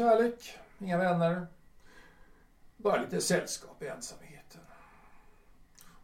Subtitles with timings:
[0.00, 1.46] kärlek, inga vänner.
[2.76, 4.60] Bara lite sällskap i ensamheten.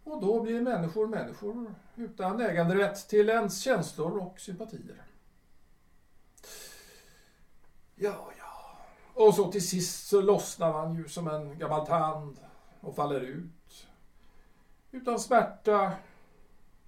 [0.04, 5.02] Och då blir människor människor utan äganderätt till ens känslor och sympatier.
[7.94, 8.78] Ja, ja.
[9.14, 12.38] Och så till sist så lossnar man ju som en gammal tand
[12.80, 13.86] och faller ut.
[14.90, 15.92] Utan smärta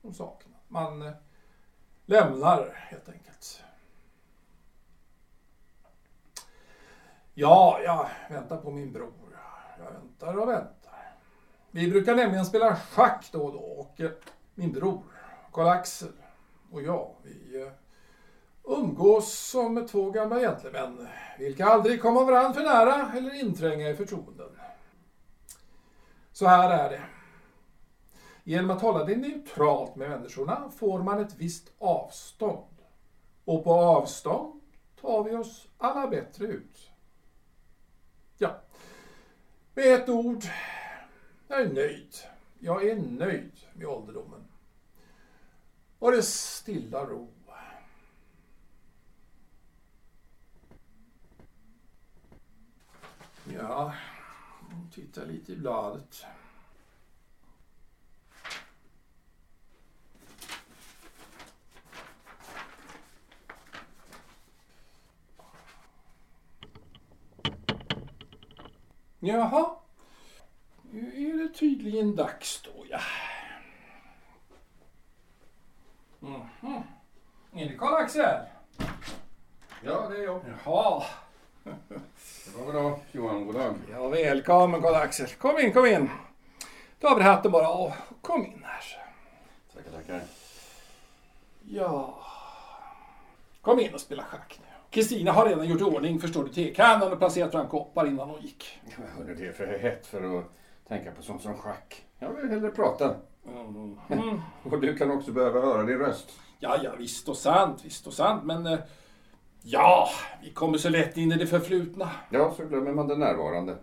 [0.03, 0.55] och saknad.
[0.69, 1.13] Man eh,
[2.07, 3.65] lämnar helt enkelt.
[7.41, 9.39] Ja, jag väntar på min bror.
[9.79, 11.15] Jag väntar och väntar.
[11.71, 14.11] Vi brukar nämligen spela schack då och då och eh,
[14.55, 15.03] min bror,
[15.53, 16.13] Karl-Axel
[16.73, 17.73] och jag, vi eh,
[18.65, 24.51] umgås som två gamla gentlemän, vilka aldrig kommer varandra för nära eller intränga i förtroenden.
[26.33, 27.03] Så här är det.
[28.45, 32.83] Genom att hålla det neutralt med människorna får man ett visst avstånd.
[33.45, 34.61] Och på avstånd
[35.01, 36.88] tar vi oss alla bättre ut.
[38.39, 38.61] Ja,
[39.75, 40.45] med ett ord,
[41.49, 42.15] jag är nöjd.
[42.59, 44.45] Jag är nöjd med ålderdomen.
[45.99, 47.33] Och det stilla ro.
[53.55, 53.95] Ja,
[54.95, 56.25] titta lite i bladet.
[69.21, 69.71] Jaha.
[70.91, 73.01] Nu är det tydligen dags då, ja.
[76.19, 76.83] Mhm.
[77.53, 78.47] Är det Karl-Axel?
[79.85, 80.41] Ja, det är jag.
[80.65, 81.05] Jaha.
[82.57, 83.47] Bra dag, Johan.
[83.47, 83.75] God dag.
[83.91, 85.29] Ja, välkommen Karl-Axel.
[85.29, 86.11] Kom in, kom in.
[87.01, 88.85] Ta av dig hatten bara och kom in här.
[89.75, 90.23] Tackar, tackar.
[91.63, 92.19] Ja.
[93.61, 94.68] Kom in och spela schack nu.
[94.99, 98.41] Kristina har redan gjort i ordning, förstår du, tekannan och placerat fram koppar innan hon
[98.43, 98.81] gick.
[98.99, 100.45] Men hörru, det är för hett för att
[100.89, 102.05] tänka på sånt som schack.
[102.19, 103.15] Jag vill hellre prata.
[104.11, 104.41] Mm.
[104.63, 106.31] Och du kan också behöva höra din röst.
[106.59, 108.67] Ja, ja, visst och sant, visst och sant, men...
[108.67, 108.79] eh,
[109.63, 110.09] Ja,
[110.43, 112.11] vi kommer så lätt in i det förflutna.
[112.31, 113.77] Ja, så glömmer man det närvarande.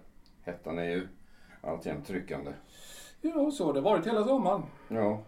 [0.45, 1.07] Hettan är ju
[1.61, 2.51] alltjämt tryckande.
[3.21, 4.63] Ja, så har det varit hela sommaren.
[4.87, 5.21] Ja.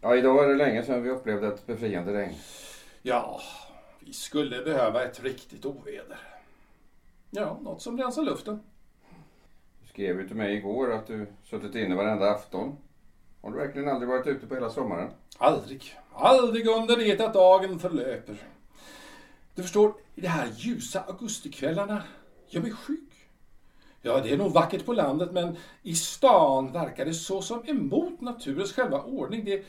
[0.00, 2.34] Ja, idag är det länge sedan vi upplevde ett befriande regn.
[3.02, 3.40] Ja,
[4.10, 6.18] vi skulle behöva ett riktigt oväder.
[7.30, 8.60] Ja, något som rensar luften.
[9.82, 12.76] Du skrev ju till mig igår att du suttit inne varenda afton.
[13.42, 15.10] Har du verkligen aldrig varit ute på hela sommaren?
[15.38, 18.36] Aldrig, aldrig under det att dagen förlöper.
[19.54, 22.02] Du förstår, i de här ljusa augustikvällarna
[22.48, 23.28] gör mig skygg.
[24.02, 28.20] Ja, det är nog vackert på landet, men i stan verkar det så som emot
[28.20, 29.44] naturens själva ordning.
[29.44, 29.64] Det är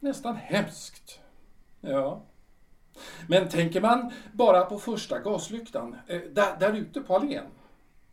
[0.00, 1.20] nästan hemskt.
[1.80, 2.22] Ja.
[3.28, 7.46] Men tänker man bara på första gaslyktan, eh, där, där ute på allén,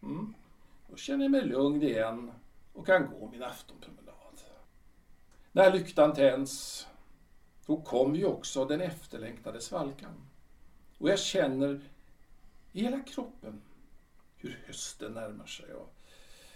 [0.03, 0.34] mm,
[0.88, 2.31] då känner jag mig lugn igen
[2.74, 4.42] och kan gå min aftonpromenad.
[5.52, 6.88] När lyktan tänds,
[7.66, 10.28] då kommer ju också den efterlängtade svalkan.
[10.98, 11.81] Och jag känner
[12.72, 13.62] i hela kroppen
[14.38, 15.74] hur hösten närmar sig.
[15.74, 15.94] Och,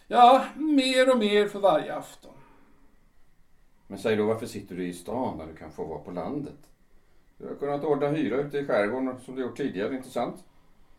[0.08, 2.34] ja, mer och mer för varje afton.
[3.88, 6.70] Men säg då, varför sitter du i stan när du kan få vara på landet?
[7.38, 10.44] Du har kunnat ordna hyra ute i skärgården som du gjort tidigare, inte sant?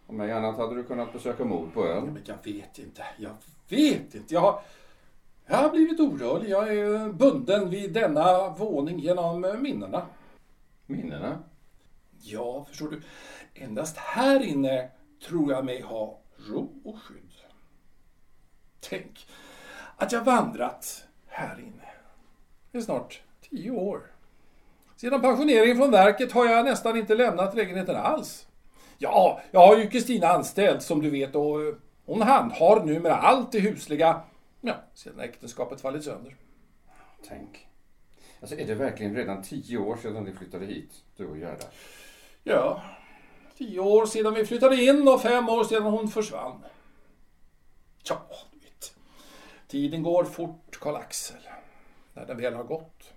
[0.07, 2.05] Om mig annat hade du kunnat besöka mor på Ja, ön.
[2.05, 3.37] men jag vet inte, jag
[3.69, 4.35] vet inte.
[4.35, 4.61] Jag har,
[5.47, 6.49] jag har blivit orörlig.
[6.51, 10.07] Jag är bunden vid denna våning genom minnena.
[10.87, 11.39] Minnena?
[12.21, 13.03] Ja, förstår du.
[13.55, 14.91] Endast här inne
[15.29, 17.33] tror jag mig ha ro och skydd.
[18.81, 19.27] Tänk
[19.97, 21.89] att jag vandrat här inne.
[22.73, 24.11] Det är snart tio år.
[24.97, 28.47] Sedan pensioneringen från verket har jag nästan inte lämnat lägenheten alls.
[28.99, 31.75] Ja, jag har ju Kristina anställd som du vet och eh,
[32.07, 34.21] hon handhar numera allt det husliga,
[34.61, 36.37] ja, sedan äktenskapet fallit sönder.
[37.29, 37.67] Tänk.
[38.41, 41.65] Alltså är det verkligen redan tio år sedan ni flyttade hit, du och Gerda?
[42.43, 42.83] Ja,
[43.59, 46.65] tio år sedan vi flyttade in och fem år sedan hon försvann.
[48.09, 48.95] Ja, du vet.
[49.69, 51.49] Tiden går fort, Karl-Axel.
[52.15, 53.13] När den väl har gått.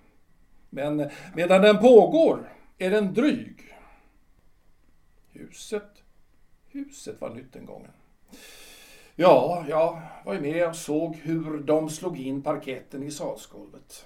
[0.70, 3.76] Men medan den pågår är den dryg.
[5.32, 6.04] Huset,
[6.70, 7.92] huset var nytt den gången.
[9.16, 14.06] Ja, jag var ju med och såg hur de slog in parketten i salsgolvet.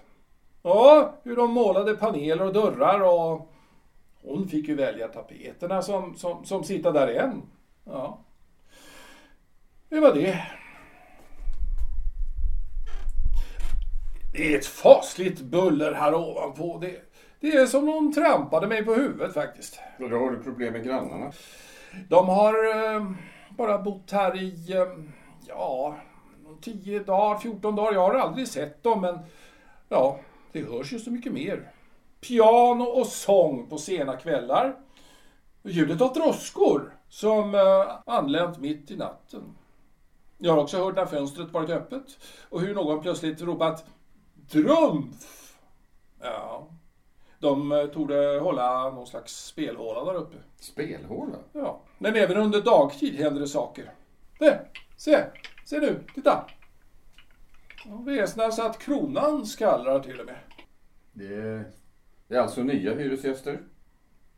[0.63, 3.51] Ja, hur de målade paneler och dörrar och
[4.21, 7.41] hon fick ju välja tapeterna som, som, som sitter där än.
[7.85, 8.19] Ja.
[9.89, 10.47] Det var det.
[14.35, 16.77] Det är ett fasligt buller här ovanpå.
[16.81, 17.01] Det,
[17.39, 19.79] det är som någon trampade mig på huvudet faktiskt.
[19.99, 21.31] Och då har du problem med grannarna.
[22.09, 22.53] De har
[22.95, 23.11] eh,
[23.49, 24.87] bara bott här i, eh,
[25.47, 25.97] ja,
[26.61, 27.93] 10 dagar, 14 dagar.
[27.93, 29.19] Jag har aldrig sett dem, men
[29.89, 30.19] ja,
[30.51, 31.71] det hörs ju så mycket mer.
[32.21, 34.75] Piano och sång på sena kvällar.
[35.63, 39.43] Ljudet av droskor som eh, anlänt mitt i natten.
[40.37, 42.19] Jag har också hört när fönstret varit öppet
[42.49, 43.85] och hur någon plötsligt ropat
[44.51, 45.57] Drumf!
[46.21, 46.67] Ja,
[47.39, 50.37] de eh, torde hålla någon slags spelhåla där uppe.
[50.59, 51.37] Spelhåla?
[51.53, 53.93] Ja, men även under dagtid händer det saker.
[54.39, 54.65] Det,
[54.97, 55.23] se,
[55.65, 56.45] se nu, titta.
[58.05, 60.35] Väsnar så att kronan skallrar till och med.
[61.13, 61.71] Det är,
[62.27, 63.59] det är alltså nya hyresgäster?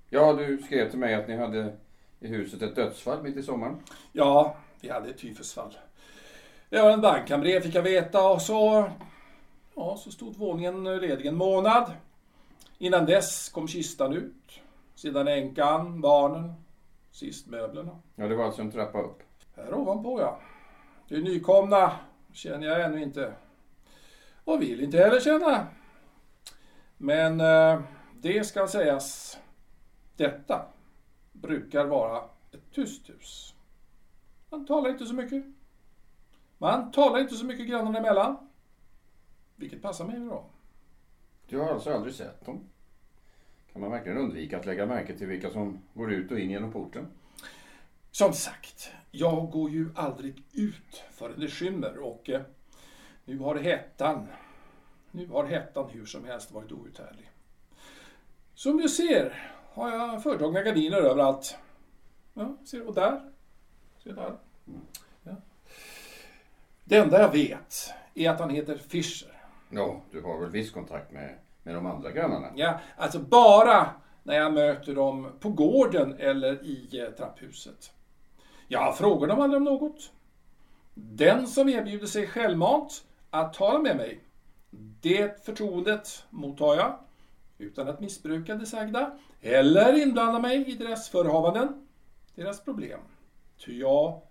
[0.09, 1.77] Ja, du skrev till mig att ni hade
[2.19, 3.75] i huset ett dödsfall mitt i sommaren.
[4.11, 5.77] Ja, vi hade ett tyfusfall.
[6.69, 8.89] Det var en bankkamrer fick jag veta och så...
[9.75, 11.91] Ja, så stod våningen ledig en månad.
[12.77, 14.61] Innan dess kom kistan ut.
[14.95, 16.53] Sedan änkan, barnen,
[17.11, 17.99] sist möblerna.
[18.15, 19.23] Ja, det var alltså en trappa upp.
[19.55, 20.39] Här ovanpå ja.
[21.07, 21.91] De nykomna
[22.33, 23.33] känner jag ännu inte.
[24.43, 25.67] Och vill inte heller känna.
[26.97, 27.81] Men eh,
[28.21, 29.37] det ska sägas.
[30.15, 30.65] Detta
[31.31, 32.17] brukar vara
[32.51, 33.53] ett tyst hus.
[34.49, 35.43] Man talar inte så mycket.
[36.57, 38.44] Man talar inte så mycket grannarna emellan.
[39.55, 40.49] Vilket passar mig bra.
[41.47, 42.63] Du har alltså aldrig sett dem?
[43.73, 46.71] Kan man verkligen undvika att lägga märke till vilka som går ut och in genom
[46.71, 47.07] porten?
[48.11, 52.41] Som sagt, jag går ju aldrig ut förrän det skymmer och eh,
[53.25, 54.27] nu har hettan,
[55.11, 57.31] nu har hettan hur som helst varit outhärdlig.
[58.53, 61.57] Som du ser har jag fördragna gardiner överallt.
[62.33, 62.87] Ja, ser?
[62.87, 63.31] Och där.
[64.03, 64.37] Ser där?
[65.23, 65.35] Ja.
[66.83, 69.34] Det enda jag vet är att han heter Fischer.
[69.69, 72.47] Ja, du har väl viss kontakt med, med de andra grannarna?
[72.55, 73.89] Ja, alltså bara
[74.23, 77.91] när jag möter dem på gården eller i eh, trapphuset.
[78.67, 80.11] Jag frågar dem aldrig om något.
[80.93, 84.19] Den som erbjuder sig självmant att tala med mig,
[85.01, 86.99] det förtroendet mottar jag
[87.57, 91.87] utan att missbruka det sagda eller inblanda mig i deras förehavanden,
[92.35, 92.99] deras problem.
[93.65, 94.21] Ty jag,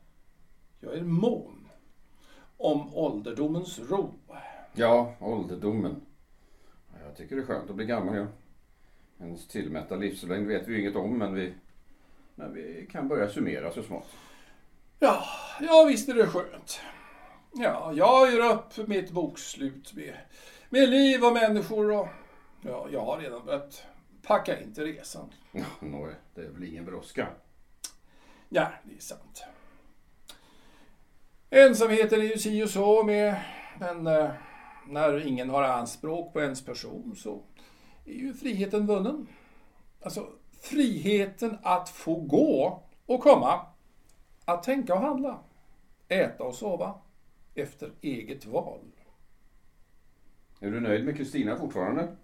[0.81, 1.69] jag är mån
[2.57, 4.15] om ålderdomens ro.
[4.77, 6.01] Ja, ålderdomen.
[7.05, 8.27] Jag tycker det är skönt att bli gammal, ja.
[9.21, 11.55] Ens tillmätta livslängd vet vi ju inget om, men vi,
[12.35, 14.09] men vi kan börja summera så smått.
[14.99, 15.25] Ja,
[15.61, 16.81] ja visst är det skönt.
[17.53, 20.15] Ja, jag gör upp mitt bokslut med,
[20.69, 22.09] med liv och människor och
[22.61, 23.87] ja, jag har redan börjat
[24.23, 25.33] packa in till resan.
[25.53, 27.29] Ja, nåja, det är väl ingen brådska.
[28.49, 29.45] Ja, det är sant.
[31.51, 33.37] Ensamheten är ju si och så med,
[33.79, 34.31] men eh,
[34.89, 37.43] när ingen har anspråk på ens person så
[38.05, 39.27] är ju friheten vunnen.
[40.03, 40.27] Alltså,
[40.61, 43.67] friheten att få gå och komma,
[44.45, 45.39] att tänka och handla,
[46.09, 46.95] äta och sova
[47.55, 48.81] efter eget val.
[50.61, 52.17] Är du nöjd med Kristina fortfarande?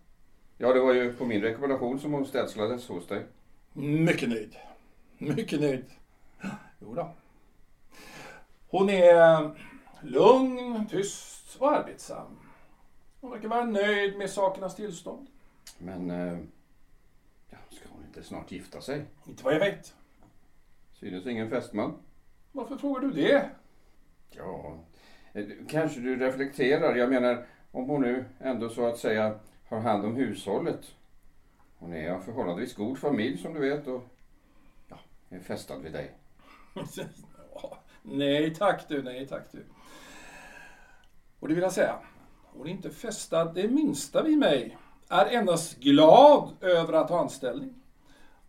[0.59, 3.27] Ja, det var ju på min rekommendation som hon städslades hos dig.
[3.73, 4.57] Mycket nöjd.
[5.19, 5.85] Mycket nöjd.
[6.79, 7.11] Jo då.
[8.69, 9.51] Hon är
[10.03, 12.50] lugn, tyst och arbetsam.
[13.21, 15.27] Hon verkar vara nöjd med sakernas tillstånd.
[15.79, 16.39] Men, eh,
[17.49, 19.05] ska hon inte snart gifta sig?
[19.27, 19.95] Inte vad jag vet.
[20.93, 21.95] Synes ingen fästman?
[22.53, 23.51] Varför frågar du det?
[24.31, 24.79] Ja,
[25.33, 26.97] eh, kanske du reflekterar.
[26.97, 30.95] Jag menar, om hon nu ändå så att säga har hand om hushållet.
[31.79, 34.03] Hon är av förhållandevis god familj som du vet och
[34.89, 34.99] ja,
[35.29, 36.11] är fästad vid dig.
[38.03, 39.65] nej tack du, nej tack du.
[41.41, 41.99] Och det vill jag säga,
[42.53, 44.79] hon är inte fästad det minsta vid mig.
[45.09, 47.75] Är endast glad över att ha anställning.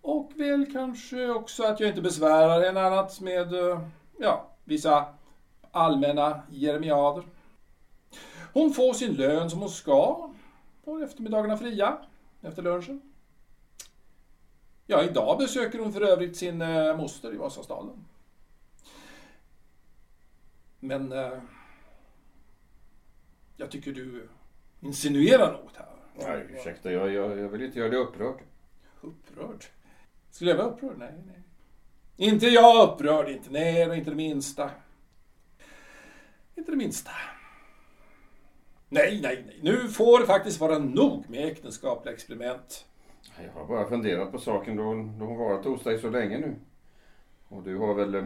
[0.01, 3.81] Och väl kanske också att jag inte besvärar henne annat med, eh,
[4.19, 5.05] ja, vissa
[5.71, 7.23] allmänna jeremiader.
[8.53, 10.29] Hon får sin lön som hon ska.
[10.85, 11.97] På eftermiddagarna fria
[12.41, 13.01] efter lunchen.
[14.87, 18.05] Ja, idag besöker hon för övrigt sin eh, moster i Vasastaden.
[20.79, 21.31] Men eh,
[23.61, 24.27] jag tycker du
[24.79, 25.87] insinuerar något här.
[26.15, 28.39] Nej, ursäkta, jag, jag, jag vill inte göra dig upprörd.
[29.01, 29.65] Upprörd?
[30.31, 30.97] Skulle jag vara upprörd?
[30.97, 31.43] Nej, nej.
[32.29, 33.49] Inte jag upprörd, inte.
[33.51, 34.71] Nej, inte det minsta.
[36.55, 37.11] Inte det minsta.
[38.89, 39.59] Nej, nej, nej.
[39.61, 42.85] Nu får det faktiskt vara nog med äktenskapliga experiment.
[43.43, 46.55] Jag har bara funderat på saken då, då hon varit hos dig så länge nu.
[47.47, 48.25] Och du har väl eh,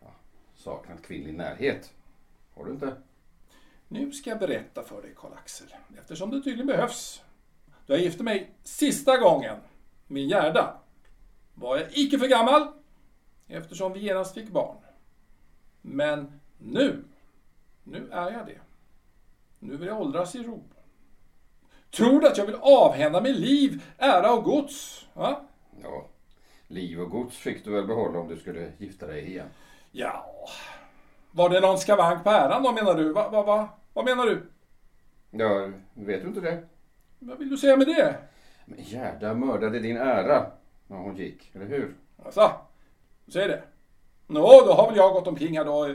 [0.00, 0.14] ja,
[0.54, 1.92] saknat kvinnlig närhet?
[2.54, 2.96] Har du inte?
[3.94, 7.22] Nu ska jag berätta för dig, Karl-Axel, eftersom det tydligen behövs.
[7.86, 9.56] Då jag gifte mig sista gången
[10.06, 10.80] med Gerda.
[11.54, 12.72] var jag icke för gammal
[13.46, 14.76] eftersom vi genast fick barn.
[15.82, 17.04] Men nu,
[17.84, 18.58] nu är jag det.
[19.58, 20.64] Nu vill jag åldras i ro.
[21.90, 25.06] Tror du att jag vill avhända mig liv, ära och gods?
[25.12, 25.40] Va?
[25.82, 26.08] Ja,
[26.66, 29.48] liv och gods fick du väl behålla om du skulle gifta dig igen.
[29.90, 30.30] Ja,
[31.36, 33.12] var det någon skavank på äran då menar du?
[33.12, 33.68] Va, va, va?
[33.94, 34.42] Vad menar du?
[35.30, 36.62] Ja, vet du inte det?
[37.18, 38.14] Vad vill du säga med det?
[38.64, 40.46] Men Gerda mördade din ära
[40.86, 41.94] när hon gick, eller hur?
[42.24, 42.50] Alltså,
[43.28, 43.62] säg det.
[44.26, 45.94] Nå, då har väl jag gått omkring här då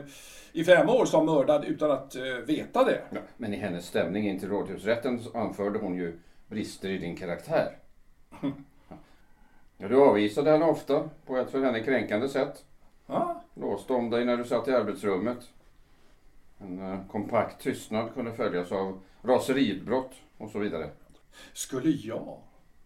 [0.53, 3.01] i- fem år som mördad utan att eh, veta det.
[3.11, 7.15] Ja, men i hennes stämning in till rådhusrätten så anförde hon ju brister i din
[7.15, 7.77] karaktär.
[9.77, 12.65] Ja, du avvisade henne ofta på ett för henne kränkande sätt.
[13.07, 15.37] Ja, Låste om dig när du satt i arbetsrummet.
[16.59, 20.89] En eh, kompakt tystnad kunde följas av raseriutbrott och så vidare.
[21.53, 22.37] skulle jag,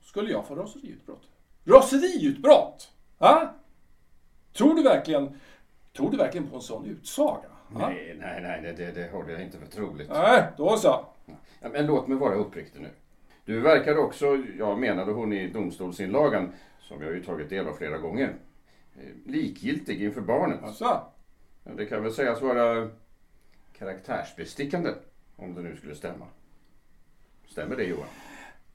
[0.01, 1.30] skulle jag få raseriutbrott?
[1.65, 2.92] Raseriutbrott?
[3.20, 3.53] Ja?
[4.53, 5.39] Tror du verkligen,
[5.98, 7.50] tror du verkligen på en sån utsaga?
[7.70, 10.10] Nej, nej, nej, det, det, håller jag inte för troligt.
[10.10, 11.06] Nej, då så.
[11.62, 12.89] Ja, Men låt mig vara uppriktig nu.
[13.46, 14.25] Du verkade också,
[14.58, 18.36] jag menade hon i domstolsinlagan, som jag ju tagit del av flera gånger,
[18.96, 20.63] eh, likgiltig inför barnet.
[20.63, 21.01] Alltså,
[21.63, 22.89] Ja, Det kan väl sägas vara
[23.84, 24.94] karaktärsbestickande,
[25.36, 26.25] om det nu skulle stämma.
[27.48, 28.08] Stämmer det Johan?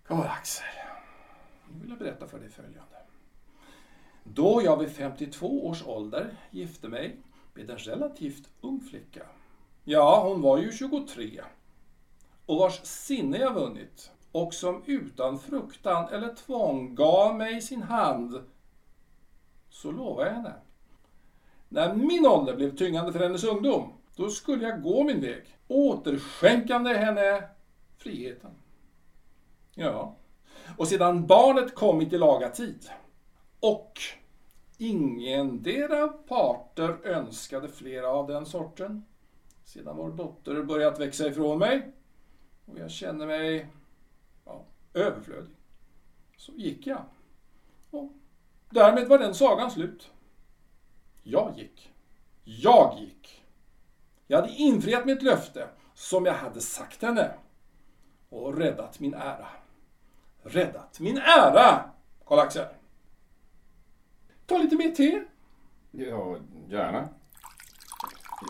[0.07, 0.67] Karl Axel,
[1.73, 2.97] nu vill jag berätta för dig följande.
[4.25, 7.17] Då jag vid 52 års ålder gifte mig
[7.55, 9.23] med en relativt ung flicka.
[9.85, 11.43] Ja, hon var ju 23.
[12.47, 18.45] Och vars sinne jag vunnit och som utan fruktan eller tvång gav mig sin hand.
[19.71, 20.55] Så lovade jag henne.
[21.69, 26.95] När min ålder blev tyngande för hennes ungdom, då skulle jag gå min väg, återskänkande
[26.95, 27.49] henne
[27.97, 28.51] friheten.
[29.75, 30.17] Ja.
[30.77, 32.91] Och sedan barnet kommit i laga tid
[33.61, 34.01] och
[34.79, 39.05] ingendera parter önskade flera av den sorten.
[39.65, 41.93] Sedan vår dotter börjat växa ifrån mig
[42.67, 43.67] och jag kände mig
[44.45, 45.55] ja, överflödig.
[46.37, 47.05] Så gick jag.
[47.91, 48.13] Och
[48.71, 50.11] därmed var den sagan slut.
[51.23, 51.93] Jag gick.
[52.45, 53.38] Jag gick.
[54.31, 57.31] Jag hade infriat mitt löfte som jag hade sagt henne
[58.29, 59.47] och räddat min ära.
[60.43, 61.91] Räddat min ära,
[62.27, 62.67] Karl-Axel.
[64.47, 65.23] Ta lite mer te.
[65.91, 66.37] Ja,
[66.69, 67.09] gärna.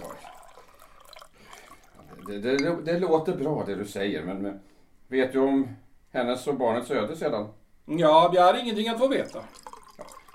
[0.00, 0.12] Ja.
[2.26, 4.60] Det, det, det låter bra det du säger, men,
[5.08, 5.68] vet du om
[6.10, 7.48] hennes och barnets öde sedan?
[7.84, 9.44] Ja, jag har ingenting att få veta.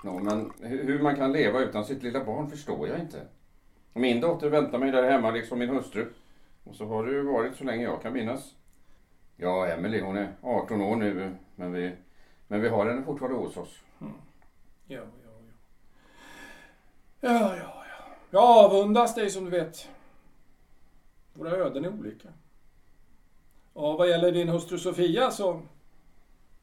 [0.04, 3.26] Nå, men hu- hur man kan leva utan sitt lilla barn förstår jag inte.
[3.96, 6.06] Min dotter väntar mig där hemma liksom min hustru.
[6.64, 8.54] Och så har det ju varit så länge jag kan minnas.
[9.36, 11.92] Ja, Emily hon är 18 år nu, men vi,
[12.46, 13.80] men vi har henne fortfarande hos oss.
[13.98, 14.06] Ja,
[14.86, 15.30] ja, ja.
[17.20, 18.04] Ja, ja, ja.
[18.30, 19.88] Jag avundas dig som du vet.
[21.32, 22.28] Våra öden är olika.
[23.72, 25.60] Och vad gäller din hustru Sofia så,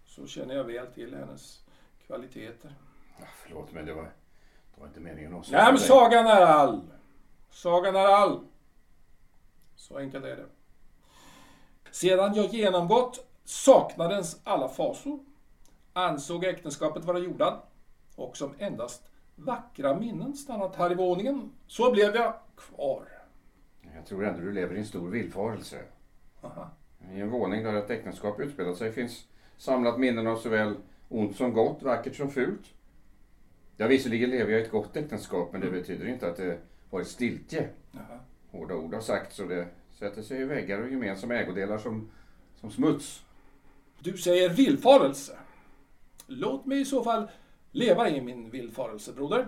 [0.05, 1.63] så känner jag väl till hennes
[2.07, 2.73] kvaliteter.
[3.19, 5.83] Ja, förlåt, men det var, det var inte meningen att Ja, men dig.
[5.83, 6.81] sagan är all.
[7.51, 8.39] Sagan är all.
[9.75, 10.45] Så enkelt är det.
[11.91, 15.19] Sedan jag genomgått saknadens alla fasor
[15.93, 17.61] ansåg äktenskapet vara jordad
[18.15, 19.03] och som endast
[19.35, 23.07] vackra minnen stannat här i våningen så blev jag kvar.
[23.95, 25.81] Jag tror ändå du lever i en stor villfarelse.
[26.41, 26.69] Aha.
[27.13, 29.25] I en våning där ett äktenskap utspelat sig finns
[29.57, 30.75] samlat minnen av såväl
[31.09, 32.73] ont som gott, vackert som fult.
[33.77, 36.59] Ja, visserligen lever jag i ett gott äktenskap, men det betyder inte att det
[36.91, 37.69] varit stiltje.
[37.91, 38.19] Jaha.
[38.51, 39.67] Hårda ord har sagts och det
[39.99, 42.11] sätter sig i väggar och gemensamma ägodelar som,
[42.55, 43.23] som smuts.
[43.99, 45.37] Du säger villfarelse.
[46.27, 47.27] Låt mig i så fall
[47.71, 49.47] leva i min villfarelse, broder.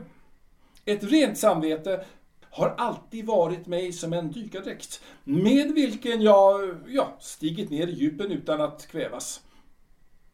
[0.85, 2.05] Ett rent samvete
[2.41, 8.31] har alltid varit mig som en dykardräkt, med vilken jag ja, stigit ner i djupen
[8.31, 9.43] utan att kvävas.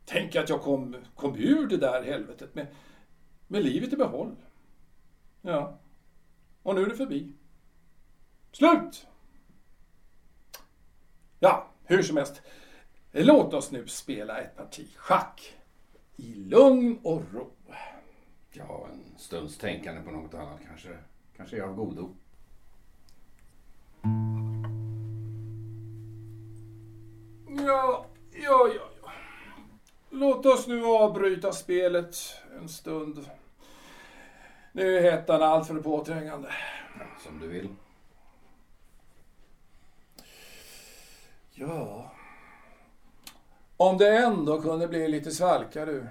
[0.05, 2.67] Tänk att jag kom, kom ur det där helvetet med,
[3.47, 4.35] med livet i behåll.
[5.41, 5.79] Ja,
[6.69, 7.33] och nu är det förbi.
[8.51, 9.07] Slut!
[11.39, 12.41] Ja, hur som helst.
[13.11, 15.57] Låt oss nu spela ett parti schack.
[16.17, 17.51] I lugn och ro.
[18.51, 20.97] Ja, en stunds tänkande på något annat kanske,
[21.37, 22.15] kanske är av godo.
[27.47, 29.11] Ja, ja, ja, ja.
[30.09, 32.15] Låt oss nu avbryta spelet
[32.59, 33.29] en stund.
[34.79, 36.47] Nu är hettan alltför påträngande.
[37.23, 37.75] Som du vill.
[41.51, 42.11] Ja.
[43.77, 46.07] Om det ändå kunde bli lite svalka du.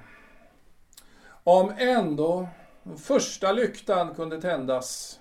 [1.44, 2.48] Om ändå
[2.82, 5.20] den första lyktan kunde tändas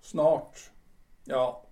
[0.00, 0.70] snart.
[1.24, 1.62] Ja,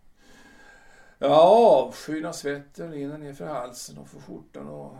[1.18, 1.42] ja
[1.86, 4.96] avskyn av svetten rinner ner för halsen och får skjortan och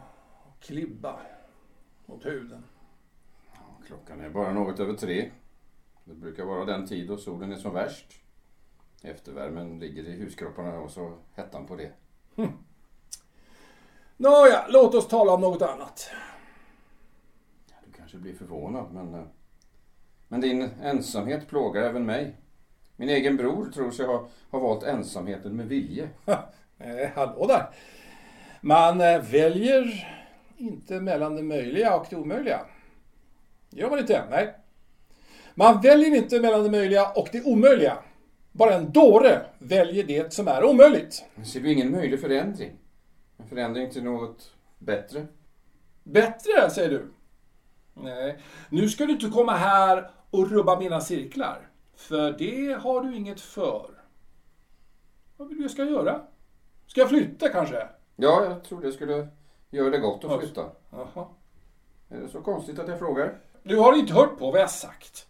[0.60, 1.20] klibba
[2.06, 2.64] mot huden.
[3.86, 5.30] Klockan är bara något över tre.
[6.04, 8.06] Det brukar vara den tid då solen är som värst.
[9.02, 11.92] Eftervärmen ligger i huskropparna och så hettan på det.
[12.36, 12.52] Hm.
[14.16, 16.10] Nåja, låt oss tala om något annat.
[17.86, 19.14] Du kanske blir förvånad men...
[19.14, 19.24] Eh,
[20.28, 22.36] men din ensamhet plågar även mig.
[22.96, 26.08] Min egen bror tror sig ha, ha valt ensamheten med vilje.
[26.78, 27.66] Eh, hallå där.
[28.60, 30.08] Man eh, väljer
[30.56, 32.60] inte mellan det möjliga och det omöjliga.
[33.70, 34.24] Gör man inte?
[34.30, 34.54] Nej.
[35.54, 37.98] Man väljer inte mellan det möjliga och det omöjliga.
[38.52, 41.24] Bara en dåre väljer det som är omöjligt.
[41.34, 42.72] Men ser du ingen möjlig förändring?
[43.36, 45.26] En förändring till något bättre?
[46.02, 47.12] Bättre, säger du?
[47.94, 51.68] Nej, nu ska du inte komma här och rubba mina cirklar.
[51.96, 53.90] För det har du inget för.
[55.36, 56.20] Vad vill du jag ska göra?
[56.86, 57.88] Ska jag flytta kanske?
[58.16, 59.28] Ja, jag tror det skulle
[59.70, 60.64] göra det gott att flytta.
[60.90, 61.26] Jaha.
[62.08, 63.38] Är det så konstigt att jag frågar?
[63.62, 65.26] Du har inte hört på vad jag sagt.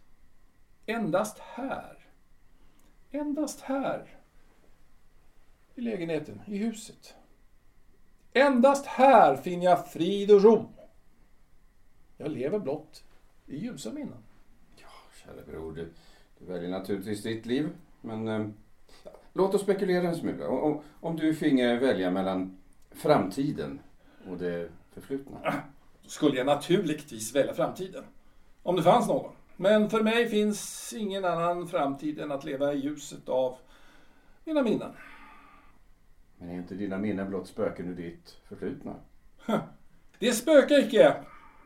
[0.87, 1.99] Endast här.
[3.11, 4.19] Endast här.
[5.75, 7.15] I lägenheten, i huset.
[8.33, 10.69] Endast här finner jag frid och ro.
[12.17, 13.05] Jag lever blott
[13.47, 14.23] i ljusa minnen.
[15.25, 15.93] Kära bror, du,
[16.39, 17.69] du väljer naturligtvis ditt liv.
[18.01, 18.47] Men eh,
[19.33, 20.49] låt oss spekulera en smula.
[20.49, 22.59] Om, om du finge välja mellan
[22.91, 23.81] framtiden
[24.29, 25.39] och det förflutna.
[26.03, 28.05] Då skulle jag naturligtvis välja framtiden.
[28.63, 29.33] Om det fanns någon.
[29.57, 33.57] Men för mig finns ingen annan framtid än att leva i ljuset av
[34.45, 34.93] mina minnen.
[36.39, 38.95] Men är inte dina minnen blott spöken ur ditt förflutna?
[40.19, 41.15] Det spökar icke.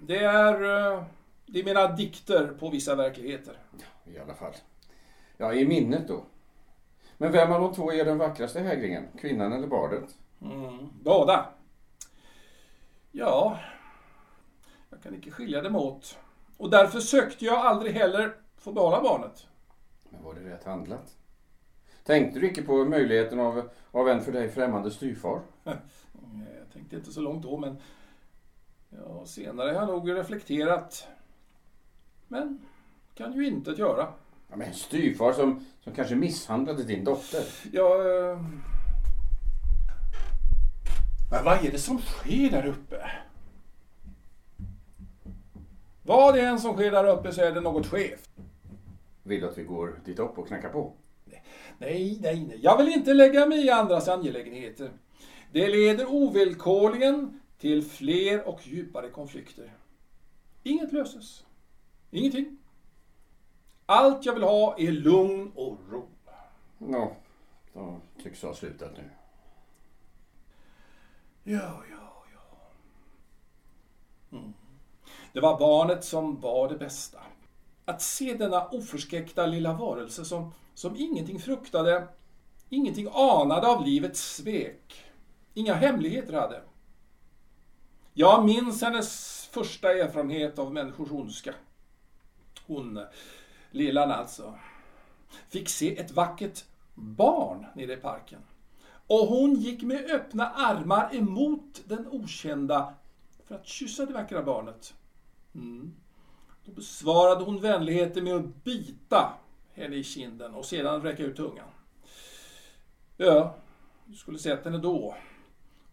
[0.01, 1.03] Det är, eh,
[1.47, 3.59] det är mina dikter på vissa verkligheter.
[4.05, 4.53] I alla fall.
[5.37, 6.25] Ja, i minnet då.
[7.17, 9.05] Men vem av de två är den vackraste hägringen?
[9.21, 10.19] Kvinnan eller bardet?
[10.43, 11.47] Mm, båda.
[13.13, 13.59] Ja,
[14.91, 16.19] jag kan inte skilja dem åt.
[16.59, 19.47] Och därför sökte jag aldrig heller få behålla barnet.
[20.11, 21.15] Men var det rätt handlat?
[22.05, 25.41] Tänkte du icke på möjligheten av, av en för dig främmande styvfar?
[25.65, 27.77] Jag tänkte inte så långt då, men
[28.91, 31.09] ja, senare har jag nog reflekterat.
[32.29, 32.61] Men
[33.15, 34.07] kan ju inte att göra.
[34.51, 37.45] Ja, men en styvfar som, som kanske misshandlade din dotter?
[37.73, 38.31] Jag...
[38.31, 38.39] eh,
[41.31, 43.11] Men vad är det som sker där uppe?
[46.09, 48.31] Vad det än som sker där uppe så är det något skevt.
[49.23, 50.93] Vill du att vi går dit upp och knackar på?
[51.79, 52.59] Nej, nej, nej.
[52.63, 54.91] Jag vill inte lägga mig i andras angelägenheter.
[55.53, 59.73] Det leder ovillkorligen till fler och djupare konflikter.
[60.63, 61.47] Inget löses.
[62.11, 62.59] Ingenting.
[63.87, 66.09] Allt jag vill ha är lugn och ro.
[66.79, 67.17] Nå,
[67.73, 69.11] då tycks ha slutat nu.
[71.45, 72.41] Ja, ja, ja.
[74.39, 74.55] Mm.
[75.33, 77.19] Det var barnet som var det bästa.
[77.85, 82.09] Att se denna oförskräckta lilla varelse som, som ingenting fruktade,
[82.69, 85.05] ingenting anade av livets svek,
[85.55, 86.63] inga hemligheter hade.
[88.15, 91.55] Jag minns hennes första erfarenhet av människors ondska.
[92.67, 93.01] Hon,
[93.71, 94.55] lillan alltså,
[95.49, 96.65] fick se ett vackert
[96.95, 98.41] barn nere i parken.
[99.07, 102.95] Och hon gick med öppna armar emot den okända
[103.47, 104.95] för att kyssa det vackra barnet.
[105.55, 105.95] Mm.
[106.65, 109.33] Då besvarade hon vänligheten med att bita
[109.73, 111.69] henne i kinden och sedan räcka ut tungan.
[113.17, 113.55] Ja,
[114.05, 115.15] du skulle sett henne då.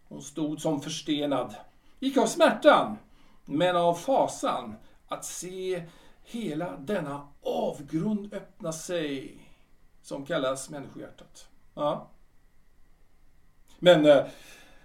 [0.08, 1.54] Hon stod som förstenad.
[2.00, 2.96] Icke av smärtan,
[3.44, 4.74] men av fasan
[5.08, 5.84] att se
[6.24, 9.38] hela denna avgrund öppna sig
[10.02, 11.48] som kallas människohjärtat.
[11.74, 12.10] Ja.
[13.78, 14.26] Men eh,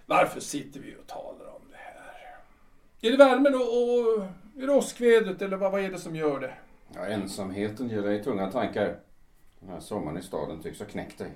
[0.06, 2.36] varför sitter vi och talar om det här?
[3.00, 6.40] Är det värmen och, och är det åskvädret eller vad, vad är det som gör
[6.40, 6.54] det?
[6.94, 8.98] Ja, ensamheten ger dig tunga tankar.
[9.60, 11.30] Den här sommaren i staden tycks ha knäckt dig.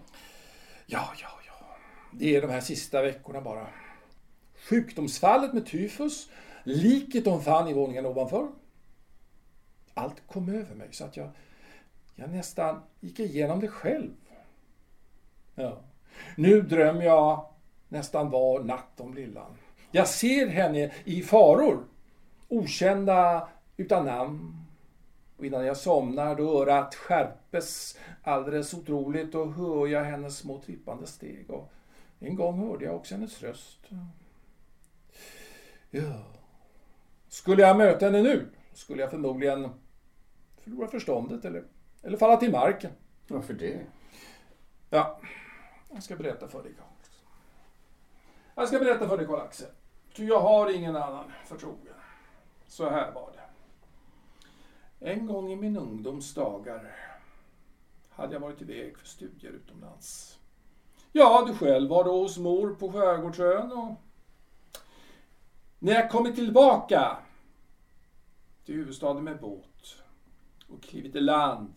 [0.86, 1.66] Ja, ja, ja.
[2.12, 3.66] Det är de här sista veckorna bara.
[4.68, 6.28] Sjukdomsfallet med tyfus,
[6.64, 8.48] liket de fann i våningen ovanför.
[9.94, 11.30] Allt kom över mig så att jag,
[12.14, 14.10] jag nästan gick igenom det själv.
[15.54, 15.80] Ja.
[16.36, 17.48] Nu drömmer jag
[17.88, 19.56] nästan var natt om lillan.
[19.90, 21.84] Jag ser henne i faror,
[22.48, 24.66] okända utan namn.
[25.36, 31.06] Och innan jag somnar då örat skärpes alldeles otroligt och hör jag hennes små trippande
[31.06, 31.50] steg.
[31.50, 31.72] Och
[32.18, 33.80] en gång hörde jag också hennes röst.
[35.90, 36.22] Ja.
[37.28, 39.70] Skulle jag möta henne nu skulle jag förmodligen
[40.56, 41.64] förlora förståndet eller,
[42.02, 42.90] eller falla till marken.
[43.28, 43.80] Varför det?
[44.90, 45.20] Ja,
[45.92, 46.86] jag ska berätta för dig Karl.
[48.54, 49.68] Jag ska berätta för dig Karl Axel.
[50.14, 51.95] Ty jag har ingen annan förtrogen.
[52.66, 53.46] Så här var det.
[55.10, 56.96] En gång i min ungdoms dagar
[58.10, 60.38] hade jag varit iväg för studier utomlands.
[61.12, 63.94] Ja, du själv var då hos mor på Skärgårdsön och
[65.78, 67.16] när jag kommit tillbaka
[68.64, 70.02] till huvudstaden med båt
[70.68, 71.74] och klivit i land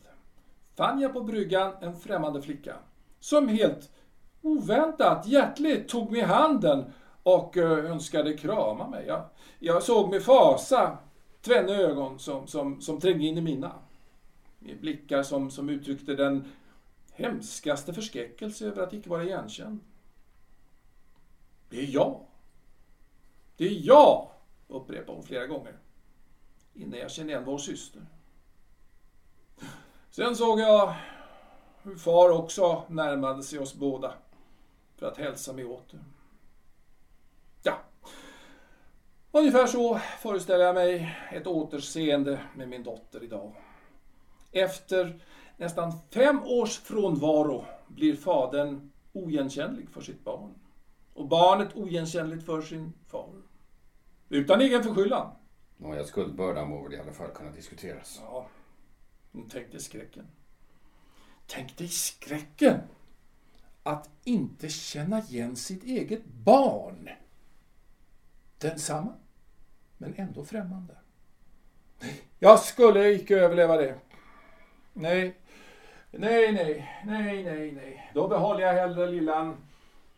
[0.75, 2.75] fann jag på bryggan en främmande flicka
[3.19, 3.91] som helt
[4.41, 6.93] oväntat hjärtligt tog mig i handen
[7.36, 9.06] och eh, önskade krama mig.
[9.08, 9.26] Jag,
[9.60, 10.98] jag såg med fasa
[11.42, 13.72] tvenne ögon som, som, som trängde in i mina.
[14.60, 16.52] Med blickar som, som uttryckte den
[17.12, 19.80] hemskaste förskräckelse över att icke vara igenkänd.
[21.70, 22.26] Det är jag.
[23.58, 24.32] Det är jag,
[24.68, 25.76] upprepade hon flera gånger.
[26.74, 28.02] Innan jag kände igen vår syster.
[30.10, 30.96] Sen såg jag
[31.84, 34.13] hur far också närmade sig oss båda
[34.96, 36.00] för att hälsa mig åter.
[37.63, 37.82] Ja,
[39.32, 43.54] ungefär så föreställer jag mig ett återseende med min dotter idag.
[44.52, 45.22] Efter
[45.58, 50.54] nästan fem års frånvaro blir fadern oigenkännlig för sitt barn
[51.13, 53.41] och barnet oigenkännligt för sin far.
[54.30, 55.36] Utan egen förskyllan.
[55.78, 58.19] Nåja, skuldbördan må väl i alla fall kunna diskuteras.
[58.24, 58.48] Ja,
[59.50, 60.28] tänk dig skräcken.
[61.48, 62.80] Tänk dig skräcken!
[63.84, 67.10] Att inte känna igen sitt eget barn.
[68.60, 69.13] Densamma,
[69.98, 70.95] men ändå främmande.
[72.39, 74.00] Jag skulle icke överleva det.
[74.93, 75.38] Nej,
[76.12, 78.12] nej, nej, nej, nej, nej.
[78.13, 79.58] Då behåller jag hellre lillan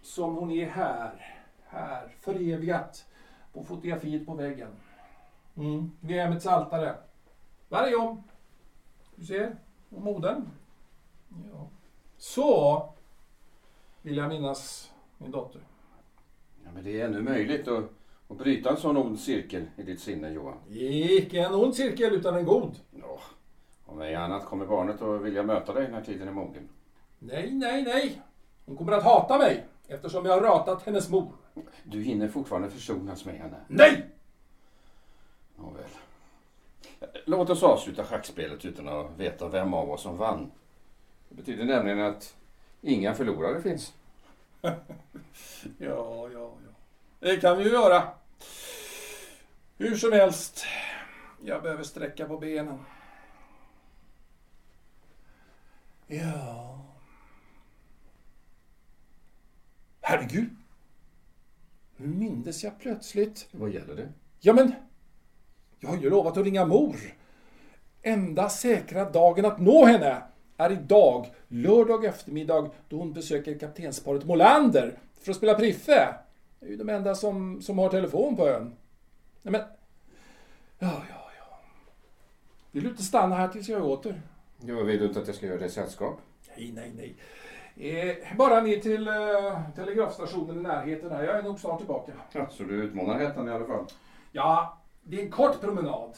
[0.02, 3.06] som hon är här, här, förevigat
[3.54, 4.70] på fotografiet på väggen.
[5.56, 5.92] Mm.
[6.00, 6.96] Vid hemmets altare.
[7.70, 8.24] Där är hon.
[9.16, 9.56] Du ser,
[9.90, 10.50] och modern.
[11.54, 11.70] Ja.
[12.18, 12.90] Så
[14.02, 15.62] vill jag minnas min dotter.
[16.64, 17.84] Ja, men det är ännu möjligt att,
[18.32, 20.58] att bryta en sån ond cirkel i ditt sinne, Johan.
[20.70, 22.80] Icke en ond cirkel utan en god.
[22.92, 23.20] Ja,
[23.86, 26.70] om ej annat kommer barnet att vilja möta dig när tiden är mogen.
[27.20, 28.22] Nej, nej, nej.
[28.66, 31.34] Hon kommer att hata mig eftersom jag har ratat hennes mor.
[31.84, 33.58] Du hinner fortfarande försonas med henne.
[33.68, 34.06] Nej!
[35.56, 35.84] Nåväl.
[37.26, 40.52] Låt oss avsluta schackspelet utan att veta vem av oss som vann.
[41.30, 42.36] Det betyder nämligen att
[42.82, 43.94] inga förlorare finns.
[45.78, 46.72] Ja, ja, ja.
[47.20, 48.04] Det kan vi ju göra.
[49.78, 50.66] Hur som helst.
[51.42, 52.80] Jag behöver sträcka på benen.
[56.08, 56.86] Ja.
[60.02, 60.50] Herregud.
[61.98, 63.48] Nu mindes jag plötsligt.
[63.52, 64.10] Vad gäller det?
[64.40, 64.74] Ja, men
[65.80, 66.96] jag har ju lovat att ringa mor.
[68.02, 70.22] Enda säkra dagen att nå henne
[70.58, 76.16] är idag, lördag eftermiddag, då hon besöker kaptensparet Molander för att spela priffe.
[76.62, 78.76] Det är ju de enda som, som har telefon på ön.
[79.42, 79.62] Nej, men...
[80.80, 81.60] Ja, ja, ja.
[82.72, 84.22] Vill du inte stanna här tills jag åter?
[84.60, 86.20] Jag vill du inte att jag ska göra dig sällskap?
[86.58, 87.16] Nej, nej, nej.
[87.76, 91.24] Eh, bara ner till eh, telegrafstationen i närheten här.
[91.24, 92.12] Jag är nog snart tillbaka.
[92.32, 93.86] Ja, så du utmanar hettan i alla fall?
[94.32, 96.18] Ja, det är en kort promenad.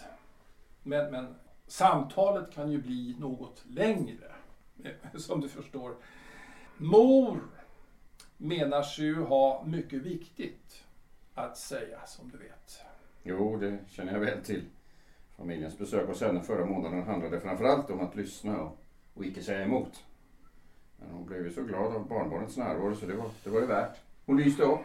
[0.84, 1.36] Men, men
[1.68, 4.32] samtalet kan ju bli något längre.
[4.84, 5.96] eh, Som du förstår.
[6.78, 7.40] Mor
[8.44, 10.84] menar sig ju ha mycket viktigt
[11.34, 12.80] att säga, som du vet.
[13.24, 14.64] Jo, det känner jag väl till.
[15.38, 18.78] Familjens besök hos henne förra månaden handlade framförallt om att lyssna och,
[19.14, 20.04] och icke säga emot.
[20.98, 23.68] Men hon blev ju så glad av barnbarnets närvaro så det var det, var det
[23.68, 23.98] värt.
[24.26, 24.80] Hon lyste upp.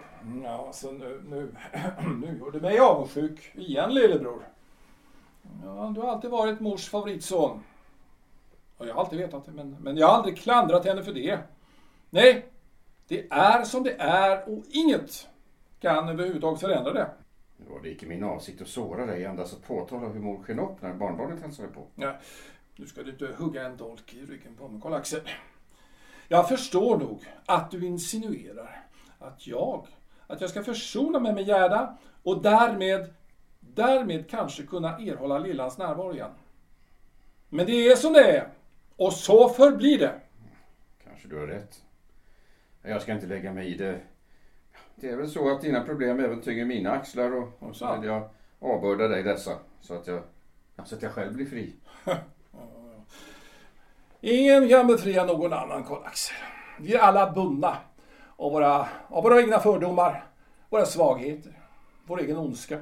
[0.44, 1.54] Ja, så nu, nu,
[2.20, 4.42] nu gör du mig avundsjuk igen, lillebror.
[5.64, 7.62] Ja, du har alltid varit mors favoritson.
[8.76, 11.38] Och jag har alltid vetat det, men, men jag har aldrig klandrat henne för det.
[12.10, 12.46] Nej,
[13.08, 15.28] det är som det är och inget
[15.80, 17.10] kan överhuvudtaget förändra det.
[17.56, 20.58] Nu var det icke min avsikt att såra dig, endast att påtala hur mor sken
[20.58, 21.86] upp när barnbarnet hälsade på.
[21.94, 22.16] Ja,
[22.76, 25.20] nu ska du inte hugga en dolk i ryggen på mig, Karl-Axel.
[26.28, 28.86] Jag förstår nog att du insinuerar
[29.18, 29.86] att jag,
[30.26, 33.14] att jag ska försona mig med Gerda och därmed,
[33.60, 36.30] därmed kanske kunna erhålla Lillans närvaro igen.
[37.48, 38.48] Men det är som det är.
[38.96, 40.20] Och så förblir det.
[41.04, 41.82] Kanske du har rätt.
[42.88, 44.00] Jag ska inte lägga mig i det.
[44.94, 48.08] Det är väl så att dina problem även tynger mina axlar och, och så vill
[48.08, 49.58] jag avbörda dig dessa.
[49.80, 50.22] Så att jag,
[50.84, 51.74] så att jag själv blir fri.
[54.20, 56.36] Ingen kan befria någon annan, Karl-Axel.
[56.80, 57.76] Vi är alla bundna
[58.36, 60.24] av våra, av våra egna fördomar,
[60.68, 61.52] våra svagheter,
[62.06, 62.80] vår egen ondska.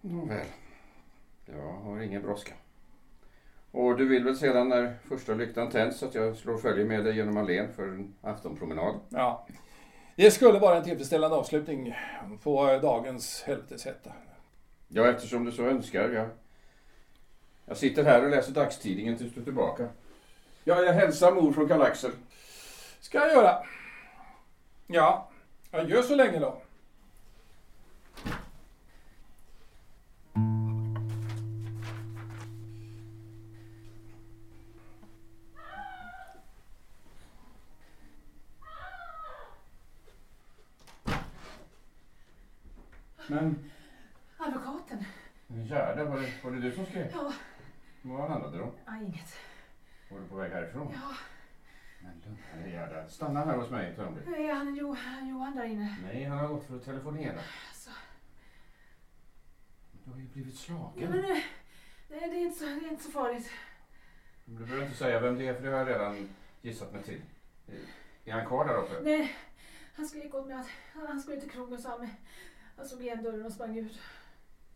[0.00, 0.46] Nåväl.
[1.46, 2.54] Jag har ingen brådska.
[3.74, 7.16] Och du vill väl sedan när första lyktan tänds att jag slår följe med dig
[7.16, 9.00] genom allén för en aftonpromenad?
[9.08, 9.46] Ja.
[10.16, 11.94] Det skulle vara en tillfredsställande avslutning
[12.42, 14.12] på dagens helveteshetta.
[14.88, 16.08] Ja, eftersom du så önskar.
[16.10, 16.28] Jag,
[17.66, 19.88] jag sitter här och läser dagstidningen tills du är tillbaka.
[20.64, 22.10] Ja, jag hälsar mor från Karl-Axel.
[23.00, 23.66] Ska jag göra.
[24.86, 25.30] Ja,
[25.70, 26.62] adjö så länge då.
[43.34, 43.70] Men
[44.38, 45.04] Advokaten?
[45.48, 47.10] Gerda, var det, var det du som skrev?
[47.12, 47.32] Ja.
[48.02, 48.72] Vad handlade det om?
[48.86, 49.36] Ja, inget.
[50.10, 50.92] Var du på väg härifrån?
[50.94, 51.14] Ja.
[52.02, 53.08] Men lugna dig Gerda.
[53.08, 54.28] Stanna här hos mig ett ögonblick.
[54.28, 55.96] Nej, han jo, Johan där inne.
[56.02, 57.40] Nej, han har gått för att telefonera.
[57.68, 57.90] Alltså.
[60.04, 61.10] Du har ju blivit Ja, slagen.
[61.10, 61.44] men nej,
[62.10, 63.50] nej, det, är inte så, det är inte så farligt.
[64.44, 66.28] Du behöver inte säga vem det är för det har jag redan
[66.62, 67.22] gissat mig till.
[68.24, 69.00] Är han kvar där uppe?
[69.02, 69.36] Nej,
[69.94, 70.68] han skrek åt mig att
[71.08, 72.14] han skulle till krogen sa mig.
[72.76, 73.98] Han slog igen dörren och sprang ut.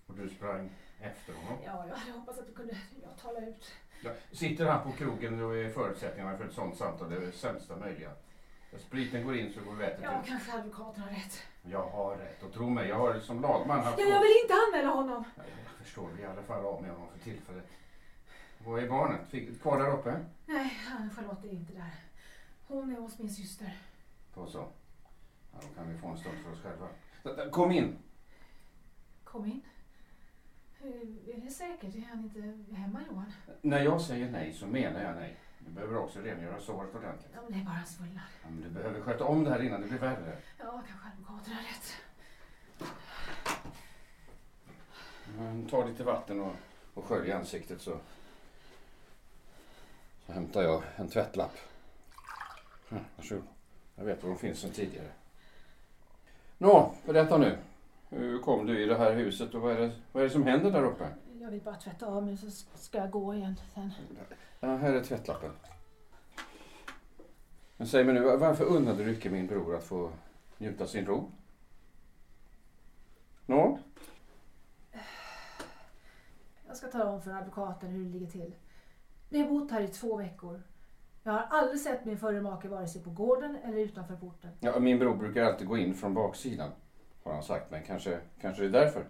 [0.07, 1.59] Och du sprang efter honom?
[1.65, 3.73] Ja, jag hade hoppats att du kunde ja, tala ut.
[4.05, 8.11] Ja, sitter han på krogen då är förutsättningarna för ett sånt samtal det sämsta möjliga.
[8.73, 10.27] När spriten går in så går Ja, ut.
[10.27, 11.43] kanske advokaten har rätt.
[11.63, 13.99] Jag har rätt och tro mig, jag har som lagman haft...
[13.99, 15.25] Ja, jag vill inte anmäla honom.
[15.37, 17.65] Ja, Jag förstår, vi i alla fall av med honom för tillfället.
[18.65, 19.21] Var är barnet?
[19.31, 20.25] Fick, kvar där uppe?
[20.47, 20.71] Nej,
[21.17, 21.95] Charlotte är inte där.
[22.67, 23.79] Hon är hos min syster.
[24.35, 24.69] Då så.
[25.53, 26.89] Ja, då kan vi få en stund för oss själva.
[27.50, 27.98] Kom in!
[29.24, 29.61] Kom in.
[31.26, 31.94] Är det säkert?
[31.94, 32.40] Är han inte
[32.74, 33.33] hemma, Johan?
[33.62, 35.37] När jag säger nej så menar jag nej.
[35.59, 37.31] Du behöver också rengöra såret ordentligt.
[37.35, 38.24] Ja, men det är bara svullnad.
[38.42, 40.37] Ja, men du behöver sköta om det här innan det blir värre.
[40.59, 41.96] Ja, kanske advokaten har rätt.
[45.37, 46.54] Men ta lite vatten och,
[46.94, 47.98] och skölj ansiktet så,
[50.26, 51.57] så hämtar jag en tvättlapp.
[52.88, 53.44] Här, varsågod.
[53.94, 55.11] Jag vet var de finns sedan tidigare.
[56.59, 57.59] Nå, berätta nu.
[58.09, 60.42] Hur kom du i det här huset och vad är det, vad är det som
[60.42, 61.09] händer där uppe?
[61.40, 63.90] Jag vill bara tvätta av mig så ska jag gå igen sen.
[64.61, 65.51] Ja, här är tvättlappen.
[67.77, 70.11] Men säg mig nu, varför unnade du icke min bror att få
[70.59, 71.31] njuta sin ro?
[73.47, 73.79] Nå?
[76.66, 78.55] Jag ska tala om för advokaten hur det ligger till.
[79.29, 80.62] Vi har bott här i två veckor.
[81.29, 84.51] Jag har aldrig sett min förre make vare sig på gården eller utanför porten.
[84.61, 86.71] Ja, min bror brukar alltid gå in från baksidan,
[87.25, 87.85] har han sagt mig.
[87.87, 89.09] Kanske, kanske det är därför.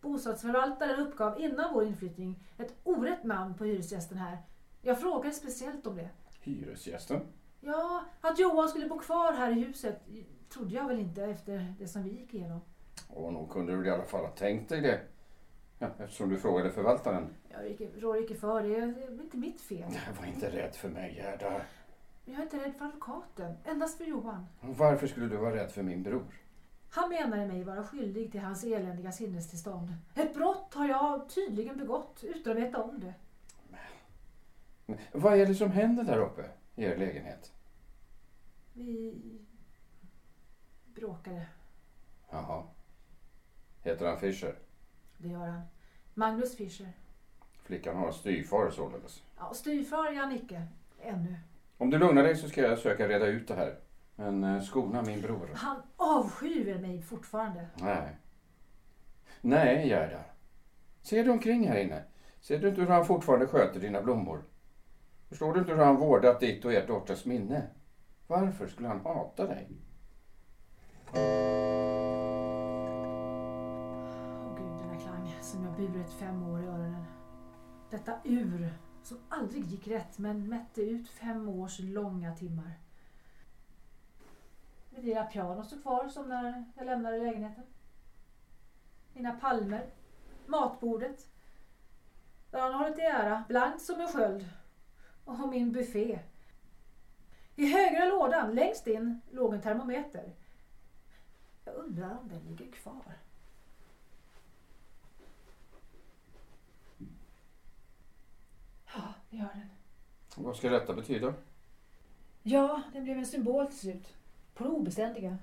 [0.00, 4.38] Bostadsförvaltaren uppgav innan vår inflyttning ett orätt namn på hyresgästen här.
[4.82, 6.08] Jag frågade speciellt om det.
[6.40, 7.20] Hyresgästen?
[7.60, 10.02] Ja, att Johan skulle bo kvar här i huset
[10.48, 12.60] trodde jag väl inte efter det som vi gick igenom.
[13.08, 15.00] Och nog kunde du i alla fall ha tänkt dig det.
[15.78, 17.34] Ja, eftersom du frågade förvaltaren.
[17.48, 18.68] Jag rår icke för det.
[18.68, 19.92] Det är inte mitt fel.
[20.20, 21.60] Var inte rädd för mig, Gerda.
[22.24, 23.54] Jag är inte rädd för advokaten.
[23.64, 24.46] Endast för Johan.
[24.60, 26.40] Varför skulle du vara rädd för min bror?
[26.90, 29.88] Han menade mig vara skyldig till hans eländiga sinnestillstånd.
[30.14, 33.14] Ett brott har jag tydligen begått utan att veta om det.
[34.86, 36.44] Men Vad är det som händer där uppe
[36.76, 37.52] i er lägenhet?
[38.72, 39.14] Vi
[40.84, 41.46] bråkade.
[42.30, 42.62] Jaha.
[43.82, 44.58] Heter han Fischer?
[45.18, 45.62] Det gör han.
[46.14, 46.92] Magnus Fischer.
[47.62, 49.22] Flickan har styvfar således.
[49.38, 50.62] Ja, styvfar är han icke.
[51.02, 51.36] Ännu.
[51.78, 53.78] Om du lugnar dig så ska jag söka reda ut det här.
[54.16, 55.50] Men eh, skona min bror.
[55.54, 57.66] Han avskyr mig fortfarande.
[57.74, 58.16] Nej.
[59.40, 60.20] Nej, Gerda.
[61.02, 62.02] Ser du omkring här inne?
[62.40, 64.42] Ser du inte hur han fortfarande sköter dina blommor?
[65.28, 67.62] Förstår du inte hur han vårdat ditt och ert dotters minne?
[68.26, 69.68] Varför skulle han hata dig?
[75.54, 77.04] Som jag burit fem år i öronen.
[77.90, 82.72] Detta ur som aldrig gick rätt men mätte ut fem års långa timmar.
[84.90, 87.64] Mitt lilla piano står kvar som när jag lämnade lägenheten.
[89.12, 89.86] Mina palmer,
[90.46, 91.28] matbordet.
[92.50, 94.48] Där han hållit i ära, blankt som en sköld.
[95.24, 96.18] Och min buffé.
[97.56, 100.32] I högra lådan, längst in, låg en termometer.
[101.64, 103.18] Jag undrar om den ligger kvar.
[108.94, 109.70] Ja, det gör den.
[110.44, 111.34] Vad ska detta betyda?
[112.42, 114.14] Ja, den blev en symbol till slut.
[114.54, 115.38] På det obeständiga.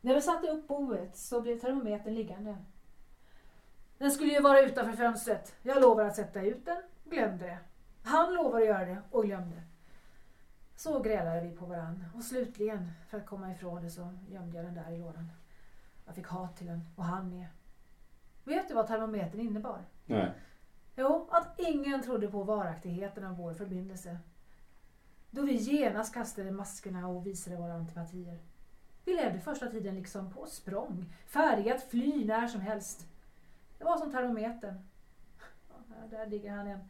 [0.00, 2.56] När vi satte upp boet så blev termometern liggande.
[3.98, 5.54] Den skulle ju vara utanför fönstret.
[5.62, 7.58] Jag lovade att sätta ut den, glömde det.
[8.02, 9.62] Han lovade att göra det och glömde.
[10.76, 14.66] Så grälade vi på varann och slutligen, för att komma ifrån det, så gömde jag
[14.66, 15.30] den där i lådan.
[16.06, 17.46] Jag fick hat till den och han med.
[18.44, 19.84] Vet du vad termometern innebar?
[20.06, 20.32] Nej.
[21.00, 24.18] Jo, att ingen trodde på varaktigheten av vår förbindelse.
[25.30, 28.38] Då vi genast kastade maskerna och visade våra antipatier.
[29.04, 33.06] Vi levde första tiden liksom på språng, färdiga att fly när som helst.
[33.78, 34.88] Det var som termometern.
[35.68, 36.80] Ja, där ligger han en,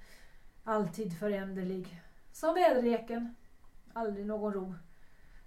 [0.64, 2.02] alltid föränderlig.
[2.32, 3.34] Som väderleken.
[3.92, 4.74] Aldrig någon ro,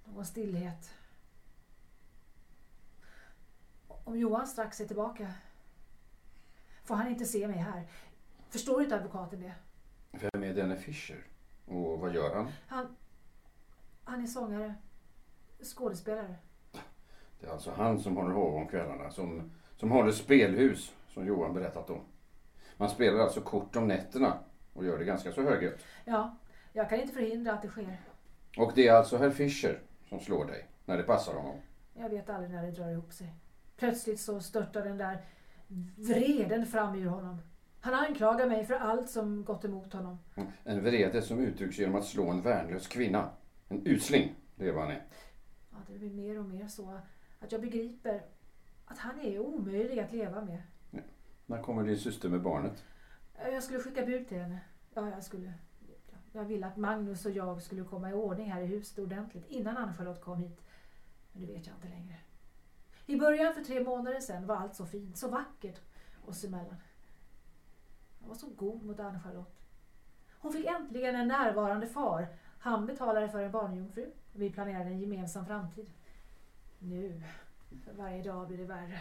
[0.06, 0.94] någon stillhet.
[3.88, 5.34] Om Johan strax är tillbaka
[6.84, 7.88] får han inte se mig här.
[8.52, 9.54] Förstår inte advokaten det?
[10.12, 11.24] Vem är denne Fischer?
[11.66, 12.52] Och vad gör han?
[12.68, 12.96] Han,
[14.04, 14.76] han är sångare,
[15.64, 16.36] skådespelare.
[17.40, 21.54] Det är alltså han som håller hov om kvällarna, som, som håller spelhus, som Johan
[21.54, 22.02] berättat om.
[22.78, 24.40] Man spelar alltså kort om nätterna
[24.74, 25.86] och gör det ganska så högljutt.
[26.06, 26.38] Ja,
[26.74, 28.02] jag kan inte förhindra att det sker.
[28.58, 31.58] Och det är alltså herr Fischer som slår dig, när det passar honom.
[31.94, 33.34] Jag vet aldrig när det drar ihop sig.
[33.78, 35.26] Plötsligt så störtar den där
[35.96, 37.42] vreden fram ur honom.
[37.84, 40.20] Han anklagar mig för allt som gått emot honom.
[40.64, 43.30] En vrede som uttrycks genom att slå en värnlös kvinna.
[43.70, 45.04] En usling, det är vad han är.
[45.72, 47.00] Ja, det blir mer och mer så
[47.40, 48.22] att jag begriper
[48.86, 50.62] att han är omöjlig att leva med.
[51.46, 52.84] När kommer din syster med barnet?
[53.38, 54.60] Jag skulle skicka bud till henne.
[54.94, 55.54] Ja, jag skulle.
[56.32, 59.78] Jag ville att Magnus och jag skulle komma i ordning här i huset ordentligt innan
[59.78, 60.62] Ann-Charlotte kom hit.
[61.32, 62.16] Men det vet jag inte längre.
[63.06, 65.82] I början för tre månader sedan var allt så fint, så vackert
[66.26, 66.76] oss emellan.
[68.22, 69.62] Jag var så god mot Ann-Charlotte.
[70.40, 72.28] Hon fick äntligen en närvarande far.
[72.60, 74.12] Han betalade för en barnjungfru.
[74.34, 75.92] Vi planerade en gemensam framtid.
[76.80, 77.22] Nu,
[77.86, 79.00] för varje dag blir det värre.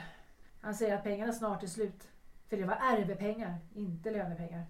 [0.61, 2.09] Han säger att pengarna snart är slut.
[2.49, 4.67] För det var ärvepengar, inte lönepengar.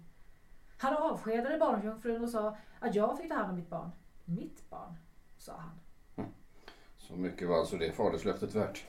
[0.77, 3.91] Han avskedade barnjungfrun och sa att jag fick ta hand om mitt barn.
[4.25, 4.95] Mitt barn,
[5.37, 5.79] sa han.
[6.97, 8.85] Så mycket var alltså det faderslöftet värt.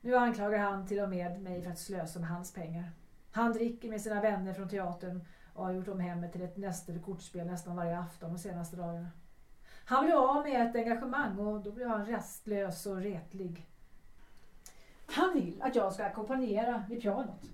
[0.00, 2.90] Nu anklagar han till och med mig för att slösa med hans pengar.
[3.32, 6.98] Han dricker med sina vänner från teatern och har gjort om hemmet till ett näster
[6.98, 9.10] kortspel nästan varje afton de senaste dagarna.
[9.84, 13.66] Han blir av med ett engagemang och då blir han restlös och retlig.
[15.06, 17.50] Han vill att jag ska ackompanjera vid pianot.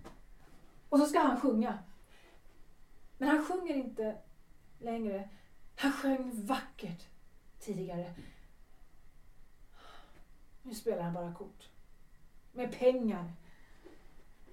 [0.89, 1.79] Och så ska han sjunga.
[3.19, 4.17] Men han sjunger inte
[4.79, 5.29] längre.
[5.77, 7.07] Han sjöng vackert
[7.61, 8.15] tidigare.
[10.63, 11.69] Nu spelar han bara kort.
[12.53, 13.33] Med pengar.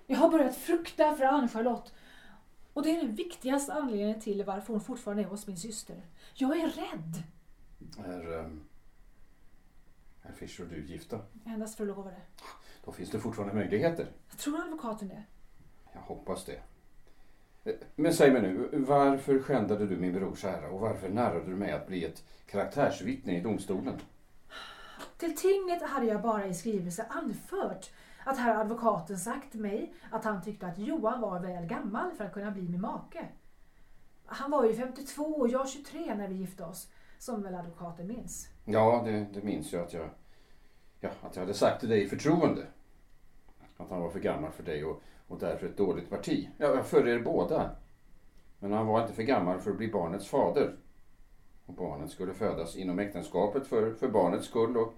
[0.08, 1.94] Jag har börjat frukta för Ann-Charlotte.
[2.74, 5.96] Och det är den viktigaste anledningen till varför hon fortfarande är hos min syster.
[6.34, 7.24] Jag är rädd.
[8.06, 8.64] Är, um,
[10.22, 11.20] är Fischer och du gifta?
[11.46, 12.16] Endast förlovade.
[12.86, 14.08] Då finns det fortfarande möjligheter.
[14.30, 15.24] Jag tror advokaten det.
[15.94, 16.62] Jag hoppas det.
[17.64, 21.56] Eh, Men säg mig nu, varför skändade du min brors ära och varför narrade du
[21.56, 24.00] mig att bli ett karaktärsvittne i domstolen?
[25.18, 27.90] Till tinget hade jag bara i skrivelse anfört
[28.26, 32.34] att herr advokaten sagt mig att han tyckte att Johan var väl gammal för att
[32.34, 33.28] kunna bli min make.
[34.26, 38.50] Han var ju 52 och jag 23 när vi gifte oss, som väl advokaten minns.
[38.66, 40.10] Ja, det, det minns jag att jag,
[41.00, 42.68] ja, att jag hade sagt till dig i förtroende.
[43.78, 46.50] Att han var för gammal för dig och, och därför ett dåligt parti.
[46.58, 47.76] Ja, för er båda.
[48.60, 50.76] Men han var inte för gammal för att bli barnets fader.
[51.66, 54.94] Och barnet skulle födas inom äktenskapet för, för barnets skull och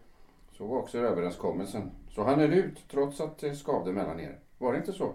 [0.58, 1.92] så var också överenskommelsen.
[2.10, 4.40] Så han är ut trots att det skavde mellan er.
[4.58, 5.14] Var det inte så?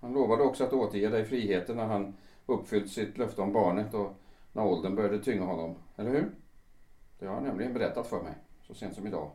[0.00, 2.16] Han lovade också att återge dig friheten när han
[2.46, 4.14] uppfyllt sitt löfte om barnet och
[4.52, 5.74] när åldern började tynga honom.
[5.96, 6.30] Eller hur?
[7.18, 8.34] Det har han nämligen berättat för mig
[8.66, 9.30] så sent som idag.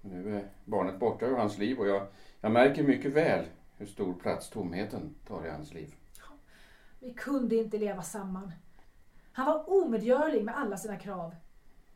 [0.00, 2.06] Nu är barnet borta ur hans liv och jag,
[2.40, 3.44] jag märker mycket väl
[3.76, 5.94] hur stor plats tomheten tar i hans liv.
[7.00, 8.52] Vi kunde inte leva samman.
[9.32, 11.34] Han var omedgörlig med alla sina krav.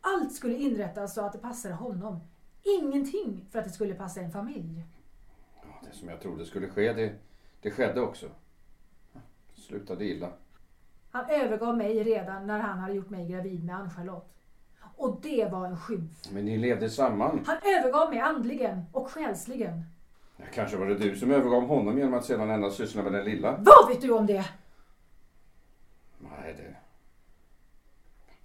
[0.01, 2.21] Allt skulle inrättas så att det passade honom.
[2.63, 4.85] Ingenting för att det skulle passa en familj.
[5.63, 7.13] Ja, det som jag trodde skulle ske, det,
[7.61, 8.27] det skedde också.
[9.55, 10.33] Det slutade illa.
[11.11, 14.27] Han övergav mig redan när han hade gjort mig gravid med Ann-Charlotte.
[14.97, 16.31] Och det var en skymf.
[16.31, 17.45] Men ni levde samman.
[17.47, 19.85] Han övergav mig andligen och själsligen.
[20.37, 23.25] Ja, kanske var det du som övergav honom genom att sedan endast syssla med den
[23.25, 23.57] lilla.
[23.57, 24.45] Vad vet du om det?
[26.19, 26.77] Nej, det...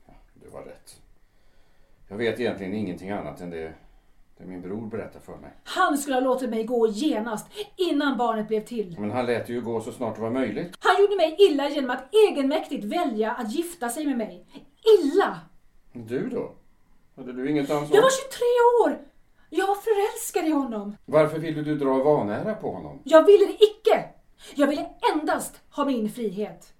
[0.06, 1.02] Ja, du var rätt.
[2.08, 3.74] Jag vet egentligen ingenting annat än det,
[4.38, 5.52] det min bror berättade för mig.
[5.64, 8.96] Han skulle ha låtit mig gå genast, innan barnet blev till.
[9.00, 10.76] Men han lät ju gå så snart det var möjligt.
[10.80, 14.46] Han gjorde mig illa genom att egenmäktigt välja att gifta sig med mig.
[15.00, 15.40] Illa!
[15.94, 16.52] Du då?
[17.16, 17.96] Hade du inget ansvar?
[17.96, 19.08] Jag var 23 år!
[19.50, 20.98] Jag var förälskad i honom.
[21.06, 23.00] Varför ville du dra vanära på honom?
[23.04, 24.10] Jag ville det icke!
[24.56, 26.74] Jag ville endast ha min frihet.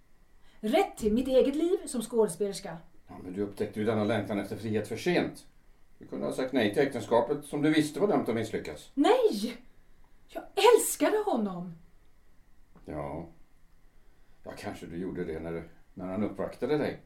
[0.60, 2.78] Rätt till mitt eget liv som skådespelerska.
[3.16, 5.46] Ja, men du upptäckte ju denna längtan efter frihet för sent.
[5.98, 8.92] Du kunde ha sagt nej till äktenskapet som du visste var dömt att misslyckas.
[8.94, 9.58] Nej!
[10.28, 11.74] Jag älskade honom.
[12.86, 13.26] Ja.
[14.44, 15.64] Ja, kanske du gjorde det när,
[15.94, 17.00] när han uppvaktade dig.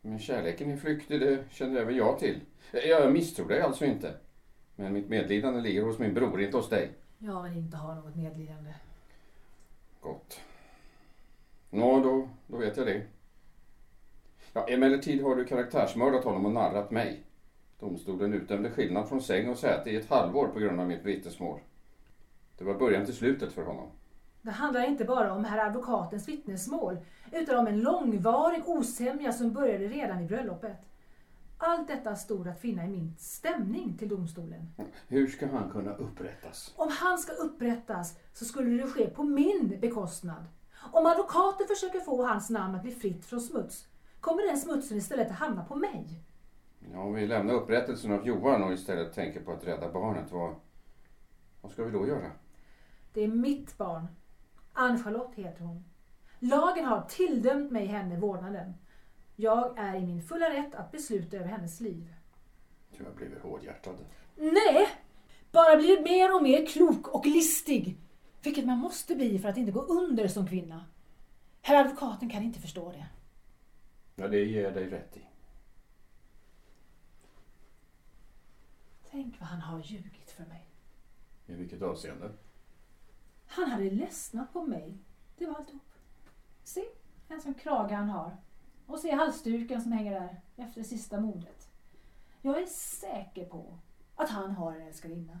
[0.00, 2.40] Men kärleken är flyktig, det känner även jag till.
[2.72, 4.14] Jag misstror dig alltså inte.
[4.76, 6.90] Men mitt medlidande ligger hos min bror, inte hos dig.
[7.18, 8.74] Jag vill inte ha något medlidande.
[10.00, 10.40] Gott.
[11.70, 13.02] Nå, då, då vet jag det.
[14.56, 17.24] Ja, emellertid har du karaktärsmördat honom och narrat mig.
[17.80, 21.60] Domstolen utdömde skillnad från säng och säte i ett halvår på grund av mitt vittnesmål.
[22.58, 23.88] Det var början till slutet för honom.
[24.42, 26.98] Det handlar inte bara om herr advokatens vittnesmål,
[27.32, 30.78] utan om en långvarig osämja som började redan i bröllopet.
[31.58, 34.68] Allt detta stod att finna i min stämning till domstolen.
[35.08, 36.74] Hur ska han kunna upprättas?
[36.76, 40.44] Om han ska upprättas så skulle det ske på min bekostnad.
[40.92, 43.86] Om advokaten försöker få hans namn att bli fritt från smuts,
[44.26, 46.06] kommer den smutsen istället att hamna på mig.
[46.92, 50.54] Ja, om vi lämnar upprättelsen av Johan och istället tänker på att rädda barnet, vad,
[51.60, 52.30] vad ska vi då göra?
[53.12, 54.06] Det är mitt barn.
[54.72, 55.84] Ann-Charlotte heter hon.
[56.38, 58.74] Lagen har tilldömt mig henne vårdnaden.
[59.36, 62.14] Jag är i min fulla rätt att besluta över hennes liv.
[62.98, 63.96] Du har blivit hårdhjärtad.
[64.36, 64.88] Nej!
[65.52, 67.96] Bara blir mer och mer klok och listig.
[68.42, 70.84] Vilket man måste bli för att inte gå under som kvinna.
[71.62, 73.06] Herr advokaten kan inte förstå det.
[74.18, 75.26] Ja, det ger jag dig rätt i.
[79.10, 80.66] Tänk vad han har ljugit för mig.
[81.46, 82.32] I vilket avseende?
[83.46, 84.98] Han hade ledsnat på mig.
[85.38, 85.82] Det var alltihop.
[86.64, 86.84] Se,
[87.28, 88.36] en sån krage han har.
[88.86, 91.70] Och se halsduken som hänger där efter det sista mordet.
[92.42, 93.78] Jag är säker på
[94.14, 95.40] att han har en älskarinna.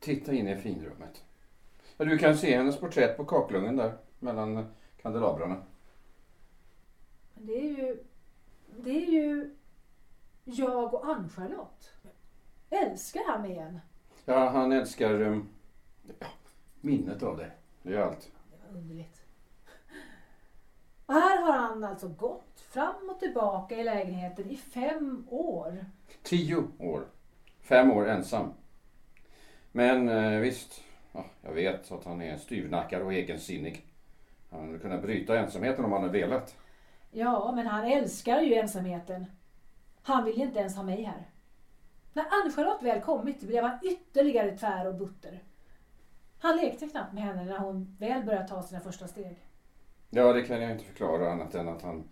[0.00, 1.24] Titta in i finrummet.
[1.96, 4.66] Ja, du kan se hennes porträtt på kakelugnen där, mellan
[5.02, 5.62] kandelabrarna.
[7.34, 8.04] Men det är ju...
[8.76, 9.54] Det är ju
[10.44, 11.90] jag och Ann-Charlotte.
[12.70, 13.80] Älskar han mig igen?
[14.24, 15.48] Ja, han älskar um,
[16.18, 16.26] ja,
[16.80, 17.50] minnet av dig.
[17.82, 18.30] Det är allt.
[18.50, 19.24] Det var underligt.
[21.06, 25.84] Och här har han alltså gått fram och tillbaka i lägenheten i fem år.
[26.22, 27.04] Tio år.
[27.60, 28.52] Fem år ensam.
[29.72, 30.82] Men eh, visst,
[31.12, 33.86] ja, jag vet att han är styvnackad och egensinnig.
[34.50, 36.56] Han hade kunnat bryta ensamheten om han hade velat.
[37.16, 39.26] Ja, men han älskar ju ensamheten.
[40.02, 41.30] Han vill ju inte ens ha mig här.
[42.12, 45.42] När Ann-Charlotte väl kommit blev han ytterligare tvär och butter.
[46.38, 49.46] Han lekte knappt med henne när hon väl började ta sina första steg.
[50.10, 52.04] Ja, det kan jag inte förklara annat än att han,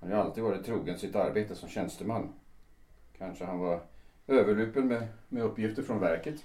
[0.00, 2.32] han har alltid varit trogen sitt arbete som tjänsteman.
[3.18, 3.82] Kanske han var
[4.26, 6.44] överlupen med, med uppgifter från verket.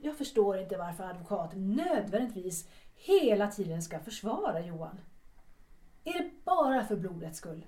[0.00, 5.00] Jag förstår inte varför advokaten nödvändigtvis hela tiden ska försvara Johan.
[6.04, 7.66] Är det bara för blodets skull?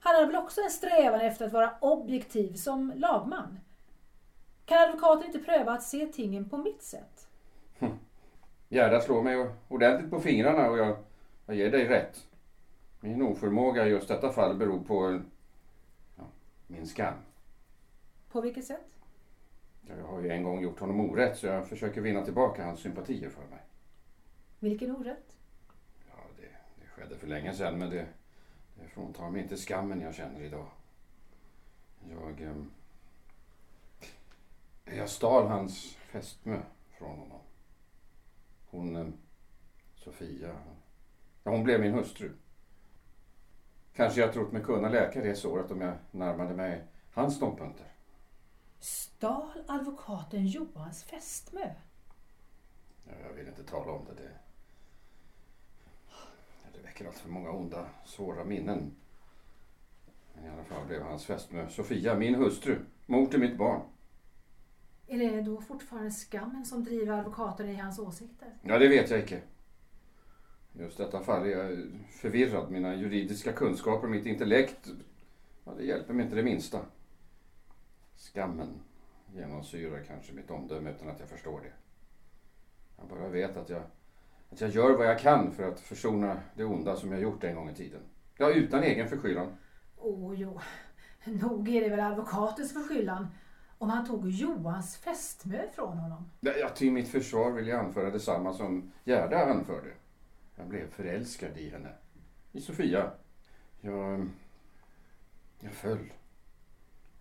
[0.00, 3.60] Han har väl också en strävan efter att vara objektiv som lagman?
[4.64, 7.28] Kan advokaten inte pröva att se tingen på mitt sätt?
[8.68, 10.96] Gerda slår mig ordentligt på fingrarna och jag,
[11.46, 12.26] jag ger dig rätt.
[13.00, 15.20] Min oförmåga i just detta fall beror på
[16.16, 16.24] ja,
[16.66, 17.14] min skam.
[18.30, 18.96] På vilket sätt?
[19.88, 23.30] Jag har ju en gång gjort honom orätt så jag försöker vinna tillbaka hans sympatier
[23.30, 23.60] för mig.
[24.58, 25.36] Vilken orätt?
[27.12, 28.06] Skedde för länge sedan men det,
[28.74, 30.66] det fråntar mig inte skammen jag känner idag.
[32.10, 32.40] Jag...
[32.40, 32.70] ehm,
[34.84, 36.62] jag stal hans fästmö
[36.98, 37.40] från honom.
[38.70, 38.96] Hon...
[38.96, 39.12] ehm,
[39.96, 40.56] Sofia.
[41.44, 42.32] Ja, hon blev min hustru.
[43.94, 47.86] Kanske jag trott mig kunna läka det såret om jag närmade mig hans ståndpunkter.
[48.80, 51.74] Stal advokaten Johans fästmö?
[53.04, 54.22] Ja, Jag vill inte tala om det.
[54.22, 54.30] Det,
[56.74, 58.94] det väcker allt för många onda, svåra minnen.
[60.34, 63.80] Men i alla fall blev hans fästmö Sofia min hustru, mor till mitt barn.
[65.06, 68.48] Är det då fortfarande skammen som driver advokaten i hans åsikter?
[68.62, 69.40] Ja, det vet jag inte.
[70.72, 72.70] Just detta fall är jag förvirrad.
[72.70, 74.88] Mina juridiska kunskaper mitt intellekt,
[75.64, 76.80] ja, det hjälper mig inte det minsta.
[78.16, 78.80] Skammen
[79.34, 81.72] genomsyrar kanske mitt omdöme utan att jag förstår det.
[82.98, 83.82] Jag bara vet att jag,
[84.52, 87.54] att jag gör vad jag kan för att försona det onda som jag gjort en
[87.54, 88.00] gång i tiden.
[88.36, 89.56] Ja, utan egen förskyllan.
[89.96, 90.60] Åh jo,
[91.24, 93.26] nog är det väl advokatens förskyllan
[93.78, 96.30] om han tog Johans fästmö från honom.
[96.40, 99.92] Ja, till mitt försvar vill jag anföra detsamma som Gerda anförde.
[100.56, 101.92] Jag blev förälskad i henne.
[102.52, 103.10] I Sofia.
[103.80, 104.28] Jag...
[105.60, 106.12] Jag föll.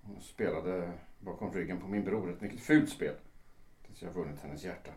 [0.02, 3.16] Hon spelade bakom ryggen på min bror ett mycket fult spel.
[3.88, 4.92] Tills jag vunnit hennes hjärta.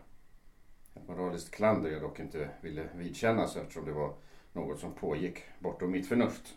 [0.95, 4.13] Ett moraliskt klander jag dock inte ville vidkännas eftersom det var
[4.53, 6.55] något som pågick bortom mitt förnuft.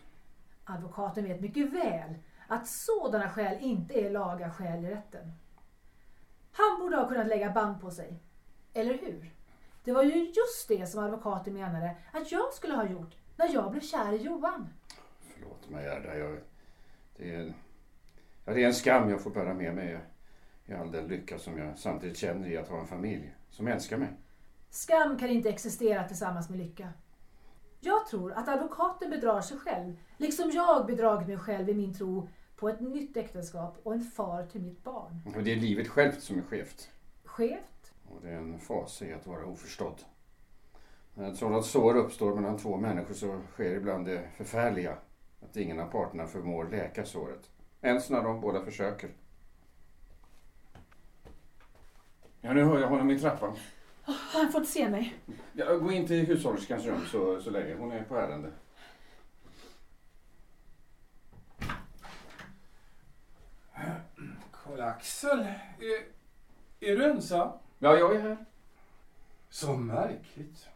[0.63, 2.15] Advokaten vet mycket väl
[2.47, 5.31] att sådana skäl inte är laga skäl i rätten.
[6.51, 8.19] Han borde ha kunnat lägga band på sig.
[8.73, 9.31] Eller hur?
[9.83, 13.71] Det var ju just det som advokaten menade att jag skulle ha gjort när jag
[13.71, 14.69] blev kär i Johan.
[15.19, 16.17] Förlåt mig Gerda.
[16.17, 16.37] Jag,
[17.17, 17.53] det, är,
[18.45, 19.99] ja, det är en skam jag får bära med mig
[20.65, 23.97] i all den lycka som jag samtidigt känner i att ha en familj som älskar
[23.97, 24.09] mig.
[24.69, 26.93] Skam kan inte existera tillsammans med lycka.
[27.79, 32.29] Jag tror att advokaten bedrar sig själv, liksom jag bedragit mig själv i min tro
[32.55, 35.21] på ett nytt äktenskap och en far till mitt barn.
[35.35, 36.89] Och det är livet självt som är skevt.
[37.23, 37.93] Skevt?
[38.09, 40.01] Och det är en fas i att vara oförstådd.
[41.13, 44.97] När ett sådant sår uppstår mellan två människor så sker ibland det förfärliga.
[45.41, 47.49] Att ingen av parterna förmår läka såret.
[47.81, 49.09] Ens när de båda försöker.
[52.41, 53.55] Ja, nu hör jag honom i trappan.
[54.17, 55.15] Han får inte se mig.
[55.53, 57.75] Ja, gå in till hushållerskans rum så, så länge.
[57.75, 58.51] Hon är på ärende.
[64.51, 66.05] Karl-Axel, är,
[66.79, 67.51] är du ensam?
[67.79, 68.37] Ja, jag är här.
[69.49, 70.67] Så märkligt.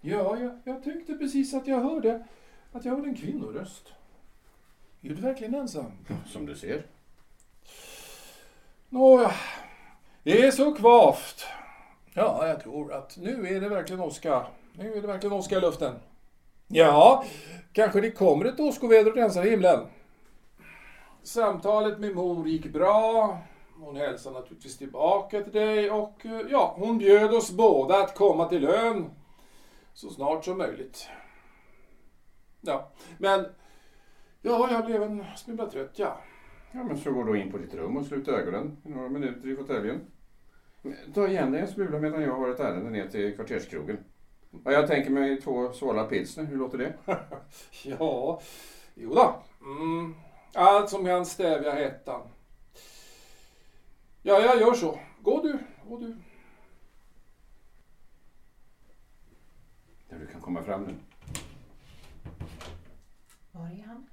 [0.00, 2.26] Ja, jag, jag tyckte precis att jag hörde
[2.72, 3.92] att jag hörde en kvinnoröst.
[5.02, 5.92] Är du verkligen ensam?
[6.26, 6.86] Som du ser.
[8.88, 9.32] Nåja,
[10.22, 11.46] det är så kvavt.
[12.14, 14.46] Ja, jag tror att nu är det verkligen åska.
[14.72, 15.94] Nu är det verkligen åska i luften.
[16.68, 17.24] Ja,
[17.72, 19.86] kanske det kommer ett åskoväder och rensar himlen.
[21.22, 23.38] Samtalet med mor gick bra.
[23.76, 28.48] Hon hälsade naturligtvis tillbaka till dig och eh, ja, hon bjöd oss båda att komma
[28.48, 29.10] till ön
[29.94, 31.08] så snart som möjligt.
[32.60, 33.46] Ja, men
[34.42, 36.20] ja, jag blev en smula trött, ja.
[36.72, 39.48] Ja, men så går du in på ditt rum och sluter ögonen i några minuter
[39.48, 40.00] i fåtöljen.
[41.14, 43.98] Ta igen dig en smula medan jag har ett ärende ner till kvarterskrogen.
[44.64, 46.44] Ja, jag tänker mig två svåra pilsner.
[46.44, 46.94] Hur låter det?
[47.84, 48.40] Ja,
[48.94, 49.42] jo då.
[49.60, 50.14] Mm.
[50.54, 52.28] Allt som kan stävja hettan.
[54.22, 54.98] Ja, jag gör så.
[55.22, 55.58] Gå du,
[55.88, 56.16] gå du.
[60.08, 60.94] Ja, du kan komma fram nu.
[63.52, 64.06] Var är han?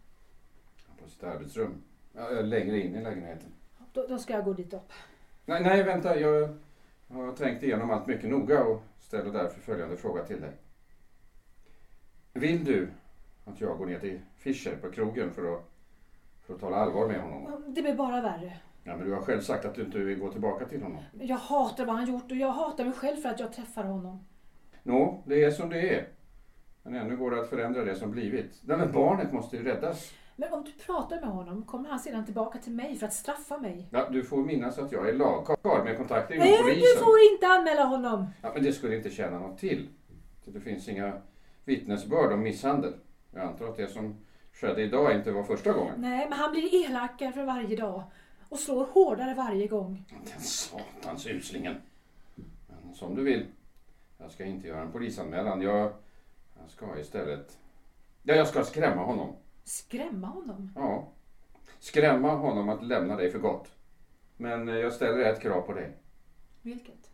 [1.03, 1.83] På sitt arbetsrum.
[2.13, 3.53] Ja, längre in i lägenheten.
[3.93, 4.91] Då, då ska jag gå dit upp.
[5.49, 6.19] Nej, nej vänta.
[6.19, 6.49] Jag
[7.07, 10.51] har tänkt igenom allt mycket noga och ställer därför följande fråga till dig.
[12.33, 12.87] Vill du
[13.45, 15.69] att jag går ner till Fischer på krogen för att,
[16.45, 17.73] för att tala allvar med honom?
[17.75, 18.57] Det blir bara värre.
[18.83, 21.03] Ja, men du har själv sagt att du inte vill gå tillbaka till honom.
[21.13, 24.25] Jag hatar vad han gjort och jag hatar mig själv för att jag träffar honom.
[24.83, 26.07] Nå, det är som det är.
[26.83, 28.59] Men ännu går det att förändra det som blivit.
[28.61, 30.13] Nej, men barnet måste ju räddas.
[30.39, 33.57] Men om du pratar med honom kommer han sedan tillbaka till mig för att straffa
[33.57, 33.87] mig.
[33.91, 36.81] Ja, du får minnas att jag är lagkarl med kontakter inom Nej, polisen.
[36.81, 38.25] du får inte anmäla honom!
[38.41, 39.89] Ja, men det skulle inte tjäna något till.
[40.45, 41.13] Det finns inga
[41.65, 42.93] vittnesbörd om misshandel.
[43.31, 44.17] Jag antar att det som
[44.53, 45.93] skedde idag inte var första gången.
[45.97, 48.03] Nej, men han blir elakare för varje dag.
[48.49, 50.05] Och slår hårdare varje gång.
[50.33, 51.75] Den satans uslingen.
[52.67, 53.45] Men som du vill.
[54.17, 55.61] Jag ska inte göra en polisanmälan.
[55.61, 55.91] Jag,
[56.59, 57.57] jag ska istället...
[58.23, 59.35] Ja, jag ska skrämma honom.
[59.69, 60.71] Skrämma honom?
[60.75, 61.07] Ja.
[61.79, 63.71] Skrämma honom att lämna dig för gott.
[64.37, 65.97] Men eh, jag ställer ett krav på dig.
[66.61, 67.11] Vilket?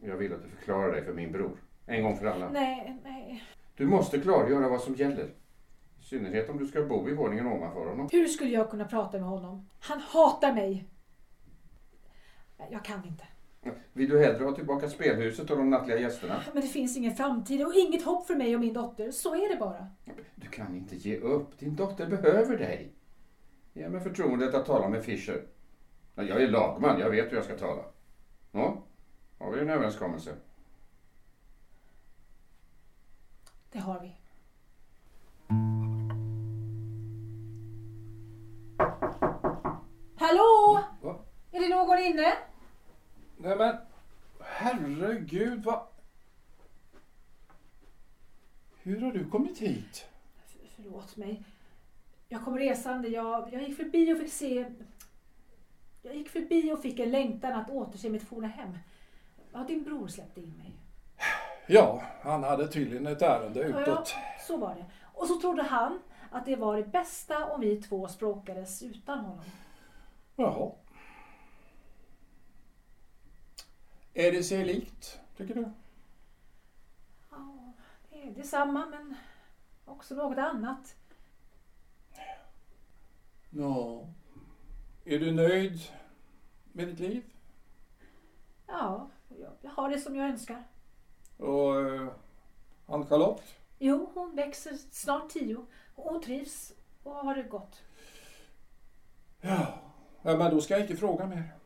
[0.00, 1.58] Jag vill att du förklarar dig för min bror.
[1.86, 2.48] En gång för alla.
[2.48, 3.44] Nej, nej.
[3.76, 5.34] Du måste klargöra vad som gäller.
[6.00, 8.08] I synnerhet om du ska bo i våningen ovanför honom.
[8.12, 9.68] Hur skulle jag kunna prata med honom?
[9.80, 10.88] Han hatar mig.
[12.70, 13.24] Jag kan inte.
[13.92, 16.42] Vill du hellre ha tillbaka spelhuset och de nattliga gästerna?
[16.52, 19.10] Men det finns ingen framtid och inget hopp för mig och min dotter.
[19.10, 19.86] Så är det bara.
[20.34, 21.58] Du kan inte ge upp.
[21.58, 22.92] Din dotter behöver dig.
[23.72, 25.46] Ge mig förtroendet att tala med Fischer.
[26.14, 27.00] Ja, Jag är lagman.
[27.00, 27.82] Jag vet hur jag ska tala.
[28.50, 28.82] Nå,
[29.38, 30.34] har vi en överenskommelse?
[33.72, 34.16] Det har vi.
[40.18, 40.78] Hallå?
[41.02, 41.16] Va?
[41.52, 42.32] Är det någon inne?
[43.36, 43.76] Nej men,
[44.40, 45.80] herregud vad...
[48.82, 50.06] Hur har du kommit hit?
[50.46, 51.42] F- förlåt mig.
[52.28, 53.08] Jag kom resande.
[53.08, 54.66] Jag, jag gick förbi och fick se...
[56.02, 58.78] Jag gick förbi och fick en längtan att återse mitt forna hem.
[59.52, 60.72] Ja, din bror släppte in mig.
[61.66, 64.14] Ja, han hade tydligen ett ärende Ja, utåt.
[64.46, 64.84] så var det.
[65.14, 65.98] Och så trodde han
[66.30, 69.44] att det var det bästa om vi två språkades utan honom.
[70.36, 70.70] Jaha.
[74.18, 75.70] Är det sig likt, tycker du?
[77.30, 77.72] Ja,
[78.10, 79.14] det är detsamma men
[79.84, 80.96] också något annat.
[83.50, 84.06] Ja.
[85.04, 85.80] Är du nöjd
[86.72, 87.24] med ditt liv?
[88.66, 89.10] Ja,
[89.60, 90.64] jag, har det som jag önskar.
[91.36, 92.08] Och eh,
[92.86, 93.42] Ann-Charlotte?
[93.78, 95.66] Jo, hon växer snart tio.
[95.94, 97.82] Hon trivs och har det gott.
[99.40, 99.78] Ja,
[100.22, 101.56] men då ska jag inte fråga mer.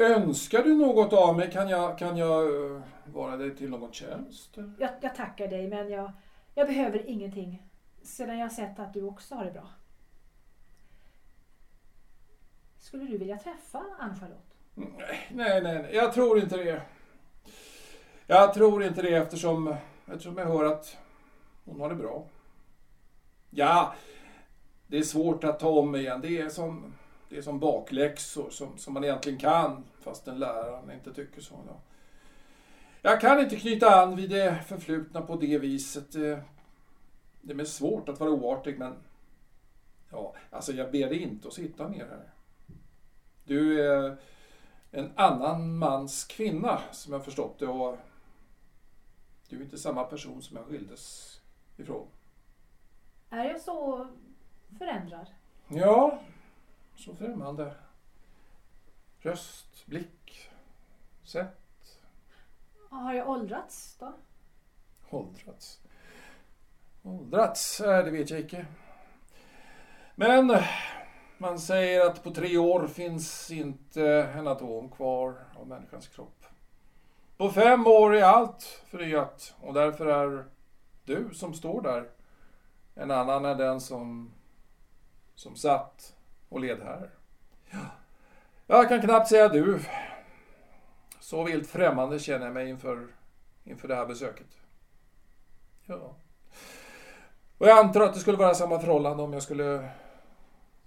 [0.00, 1.50] Önskar du något av mig?
[1.50, 4.56] Kan jag, kan jag eh, vara dig till någon tjänst?
[4.78, 6.12] Jag, jag tackar dig men jag,
[6.54, 7.62] jag behöver ingenting.
[8.02, 9.68] Sedan jag sett att du också har det bra.
[12.78, 14.54] Skulle du vilja träffa Ann-Charlotte?
[14.74, 15.90] Nej, nej, nej.
[15.94, 16.82] Jag tror inte det.
[18.26, 19.76] Jag tror inte det eftersom,
[20.06, 20.96] eftersom jag hör att
[21.64, 22.26] hon har det bra.
[23.50, 23.94] Ja,
[24.86, 26.20] det är svårt att ta om igen.
[26.20, 26.94] Det är som,
[27.30, 31.54] det är som bakläxor som, som man egentligen kan fast en läraren inte tycker så.
[31.66, 31.80] Ja.
[33.02, 36.12] Jag kan inte knyta an vid det förflutna på det viset.
[36.12, 36.42] Det,
[37.40, 38.94] det är mest svårt att vara oartig men
[40.10, 42.30] ja, alltså jag ber dig inte att sitta ner här.
[43.44, 44.16] Du är
[44.90, 47.98] en annan mans kvinna som jag förstått det och
[49.48, 51.36] du är inte samma person som jag skildes
[51.76, 52.06] ifrån.
[53.30, 54.08] Är jag så
[54.78, 55.26] förändrad?
[55.68, 56.18] Ja,
[57.00, 57.74] så främmande.
[59.18, 60.50] Röst, blick,
[61.24, 62.00] sätt,
[62.90, 64.12] Har jag åldrats då?
[65.10, 65.80] åldrats.
[67.02, 68.66] Åldrats, det vet jag inte.
[70.14, 70.56] Men
[71.38, 76.44] man säger att på tre år finns inte en atom kvar av människans kropp.
[77.36, 80.44] På fem år är allt förnyat och därför är
[81.04, 82.10] du som står där
[82.94, 84.32] en annan än den som,
[85.34, 86.16] som satt
[86.50, 87.10] och led här.
[88.66, 89.80] Jag kan knappt säga du.
[91.20, 93.06] Så vilt främmande känner jag mig inför,
[93.64, 94.58] inför det här besöket.
[95.86, 96.16] Ja.
[97.58, 99.88] Och jag antar att det skulle vara samma förhållande om jag skulle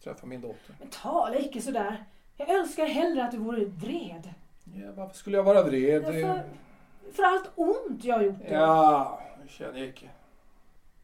[0.03, 0.76] träffa min dotter.
[0.80, 2.05] Men tala icke sådär.
[2.38, 4.34] Jag önskar hellre att du vore vred.
[4.64, 6.05] Ja, varför skulle jag vara vred?
[6.05, 6.43] För,
[7.14, 8.51] för allt ont jag har gjort dig.
[8.51, 10.09] Ja, det känner jag inte.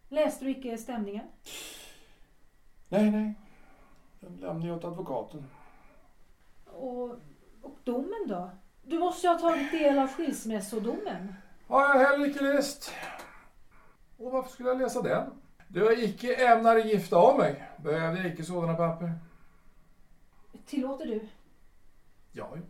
[0.09, 1.25] Läste du icke stämningen?
[2.89, 3.33] Nej, nej.
[4.19, 5.45] Den lämnar jag åt advokaten.
[6.65, 7.09] Och,
[7.61, 8.49] och domen då?
[8.83, 11.33] Du måste ju ha tagit del av skilsmässodomen.
[11.67, 12.91] Har jag heller icke läst.
[14.17, 15.31] Och varför skulle jag läsa den?
[15.67, 19.13] Då jag icke ämnar gifta om mig behöver jag icke sådana papper.
[20.65, 21.27] Tillåter du?
[22.31, 22.61] Ja, jo.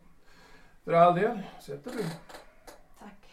[0.84, 1.44] för all del.
[1.60, 2.04] Sätter du.
[3.00, 3.32] Tack.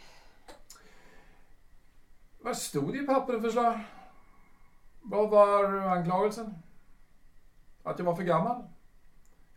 [2.41, 3.81] Vad stod det i pappren för slag?
[5.03, 6.55] Vad var anklagelsen?
[7.87, 8.63] Att jag var för gammal?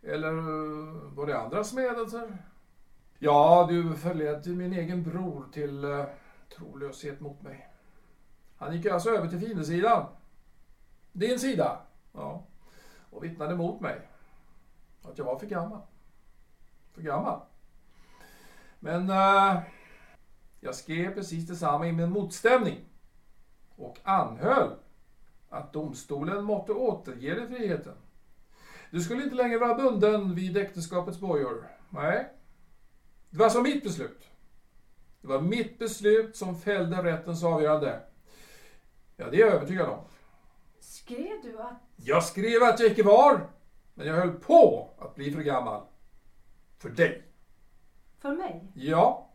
[0.02, 0.32] Eller
[1.14, 2.38] var det andra smädelser?
[3.18, 6.04] Ja, du förledde min egen bror till eh,
[6.56, 7.68] trolöshet mot mig.
[8.56, 10.06] Han gick alltså över till fiendesidan.
[11.12, 11.78] Din sida?
[12.12, 12.44] Ja.
[13.10, 14.08] Och vittnade mot mig.
[15.02, 15.80] Att jag var för gammal.
[16.92, 17.40] För gammal.
[18.78, 19.60] Men uh,
[20.60, 22.78] jag skrev precis detsamma i min motstämning.
[23.76, 24.70] Och anhöll
[25.48, 27.94] att domstolen måtte återge dig friheten.
[28.90, 31.68] Du skulle inte längre vara bunden vid äktenskapets bojor.
[31.90, 32.32] Nej.
[33.30, 34.28] Det var alltså mitt beslut.
[35.20, 38.00] Det var mitt beslut som fällde rättens avgörande.
[39.16, 40.04] Ja, det är jag övertygad om.
[40.80, 41.82] Skrev du att...
[41.96, 43.48] Jag skrev att jag icke var,
[43.94, 45.86] men jag höll på att bli för gammal.
[46.78, 47.22] För dig.
[48.18, 48.72] För mig?
[48.74, 49.30] Ja.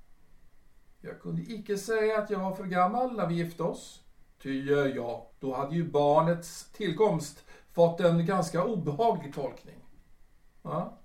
[1.02, 4.02] Jag kunde icke säga att jag var för gammal när vi gifte oss.
[4.42, 7.45] Ty ja, då hade ju barnets tillkomst
[7.76, 9.76] fått en ganska obehaglig tolkning.
[10.62, 10.98] Ja.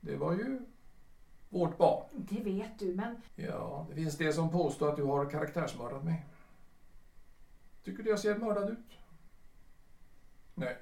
[0.00, 0.60] Det var ju
[1.48, 2.04] vårt barn.
[2.12, 3.22] Det vet du, men...
[3.36, 6.26] Ja, det finns det som påstår att du har karaktärsmördat mig.
[7.84, 8.98] Tycker du jag ser mördad ut?
[10.54, 10.76] Nej.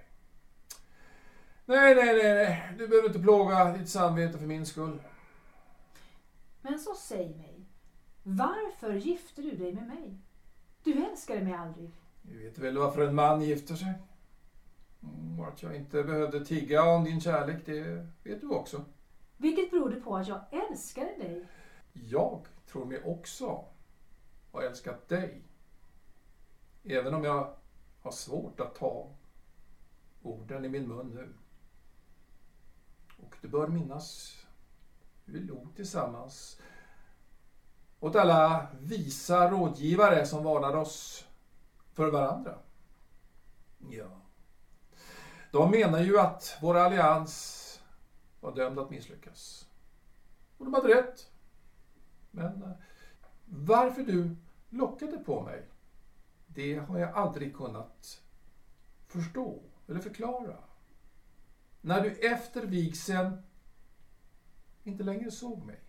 [1.64, 2.72] Nej, nej, nej, nej.
[2.78, 5.02] Du behöver inte plåga ditt samvete för min skull.
[6.62, 7.66] Men så säg mig.
[8.22, 10.18] Varför gifte du dig med mig?
[10.84, 11.90] Du älskade mig aldrig.
[12.22, 13.92] Du vet väl varför en man gifter sig?
[15.14, 18.84] Mm, Och att jag inte behövde tigga om din kärlek, det vet du också.
[19.36, 20.40] Vilket berodde på att jag
[20.70, 21.46] älskade dig.
[21.92, 23.64] Jag tror mig också
[24.52, 25.42] ha älskat dig.
[26.84, 27.54] Även om jag
[28.02, 29.10] har svårt att ta
[30.22, 31.34] orden i min mun nu.
[33.22, 34.36] Och du bör minnas
[35.24, 36.60] hur vi log tillsammans
[38.00, 41.26] åt alla visa rådgivare som varnade oss
[41.92, 42.58] för varandra.
[43.90, 44.20] Ja.
[45.56, 47.80] De menar ju att vår allians
[48.40, 49.68] var dömd att misslyckas.
[50.58, 51.30] Och de hade rätt.
[52.30, 52.70] Men eh,
[53.44, 54.36] varför du
[54.70, 55.68] lockade på mig,
[56.46, 58.22] det har jag aldrig kunnat
[59.06, 60.56] förstå eller förklara.
[61.80, 63.42] När du efter vigseln
[64.84, 65.80] inte längre såg mig,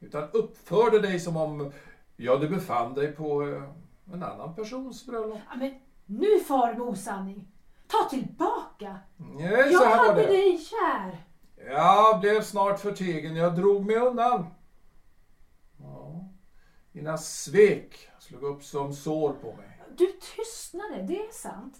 [0.00, 1.72] utan uppförde dig som om
[2.16, 3.70] ja, du befann dig på eh,
[4.12, 5.40] en annan persons bröllop.
[5.50, 5.74] Ja, men
[6.06, 7.48] nu far du med osanning.
[7.86, 8.69] Ta tillbaka.
[9.16, 10.26] Nej, så Jag hade det.
[10.28, 11.24] dig kär.
[11.66, 13.36] Jag blev snart förtegen.
[13.36, 14.46] Jag drog mig undan.
[15.80, 16.24] Ja.
[16.92, 19.80] Dina svek slog upp som sår på mig.
[19.96, 20.06] Du
[20.36, 21.76] tystnade, det är sant.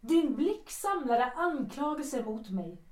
[0.00, 2.82] Din blick samlade anklagelser mot mig.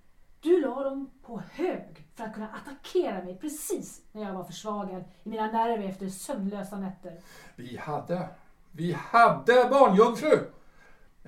[0.41, 5.05] Du la dem på hög för att kunna attackera mig precis när jag var försvagad
[5.23, 7.21] i mina nerver efter sömnlösa nätter.
[7.57, 8.29] Vi hade,
[8.73, 10.39] vi hade barnjungfru!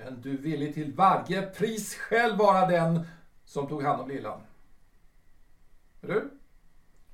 [0.03, 3.07] Men du ville till varje pris själv vara den
[3.45, 4.39] som tog hand om lillan.
[6.01, 6.29] Du?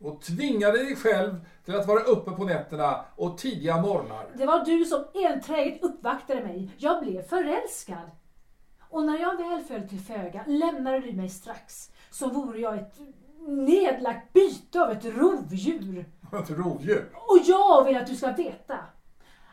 [0.01, 4.27] Och tvingade dig själv till att vara uppe på nätterna och tidiga morgnar.
[4.37, 6.71] Det var du som enträget uppvaktade mig.
[6.77, 8.11] Jag blev förälskad.
[8.89, 11.91] Och när jag väl föll till föga lämnade du mig strax.
[12.11, 12.99] Så vore jag ett
[13.47, 16.05] nedlagt byte av ett rovdjur.
[16.33, 17.09] Ett rovdjur?
[17.13, 18.79] Och jag vill att du ska veta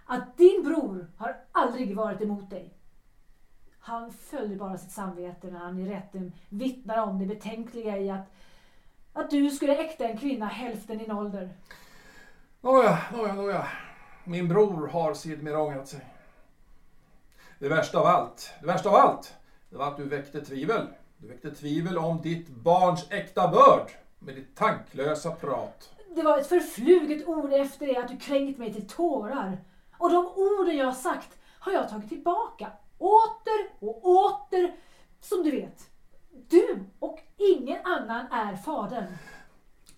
[0.06, 2.78] att din bror har aldrig varit emot dig.
[3.84, 8.32] Han följde bara sitt samvete när han i rätten vittnar om det betänkliga i att,
[9.12, 11.50] att du skulle äkta en kvinna hälften din ålder.
[12.60, 13.66] Nåja, nåja, nåja.
[14.24, 16.00] Min bror har sedermera ångrat sig.
[17.58, 19.34] Det värsta av allt, det värsta av allt,
[19.70, 20.86] det var att du väckte tvivel.
[21.16, 25.90] Du väckte tvivel om ditt barns äkta börd med ditt tanklösa prat.
[26.14, 29.58] Det var ett förfluget ord efter det att du kränkt mig till tårar.
[29.98, 32.72] Och de orden jag sagt har jag tagit tillbaka.
[33.02, 34.74] Åter och åter.
[35.20, 35.90] Som du vet.
[36.48, 39.06] Du och ingen annan är fadern.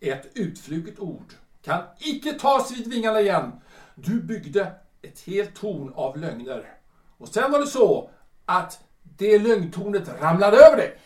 [0.01, 1.33] Ett utfluget ord
[1.63, 3.61] kan icke tas vid vingarna igen.
[3.95, 6.75] Du byggde ett helt torn av lögner.
[7.19, 8.11] Och sen var det så
[8.45, 10.99] att det lögntornet ramlade över dig.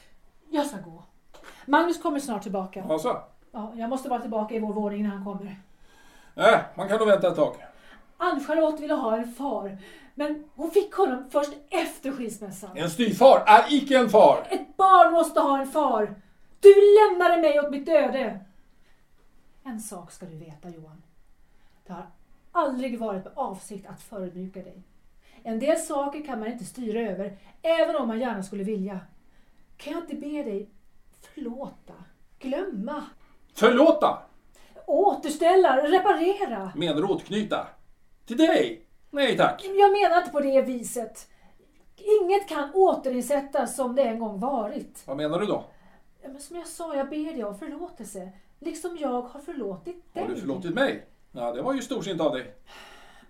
[0.51, 1.03] Jag ska gå.
[1.66, 2.84] Magnus kommer snart tillbaka.
[2.88, 3.22] Alltså?
[3.53, 5.62] Ja, jag måste vara tillbaka i vår våning när han kommer.
[6.34, 7.55] Nej, man kan nog vänta ett tag.
[8.21, 9.79] Ann-Charlotte ville ha en far,
[10.14, 12.77] men hon fick honom först efter skilsmässan.
[12.77, 14.47] En styvfar är icke en far.
[14.51, 16.14] Ett barn måste ha en far.
[16.61, 18.41] Du lämnade mig åt mitt öde.
[19.64, 21.03] En sak ska du veta Johan.
[21.87, 22.07] Det har
[22.53, 24.83] aldrig varit med avsikt att förödmjuka dig.
[25.43, 29.01] En del saker kan man inte styra över, även om man gärna skulle vilja.
[29.77, 30.71] Kan jag inte be dig
[31.35, 31.93] förlåta,
[32.39, 33.05] glömma,
[33.55, 34.19] Förlåta!
[34.87, 36.73] återställa, reparera?
[36.77, 37.66] Menar du återknyta?
[38.29, 38.87] Till dig?
[39.11, 39.64] Nej tack.
[39.64, 41.29] Jag menar inte på det viset.
[41.97, 45.03] Inget kan återinsättas som det en gång varit.
[45.07, 45.64] Vad menar du då?
[46.22, 48.33] Ja, Men som jag sa, jag ber dig om förlåtelse.
[48.59, 50.22] Liksom jag har förlåtit dig.
[50.22, 51.07] Har du förlåtit mig?
[51.33, 52.55] Ja, det var ju storsint av dig.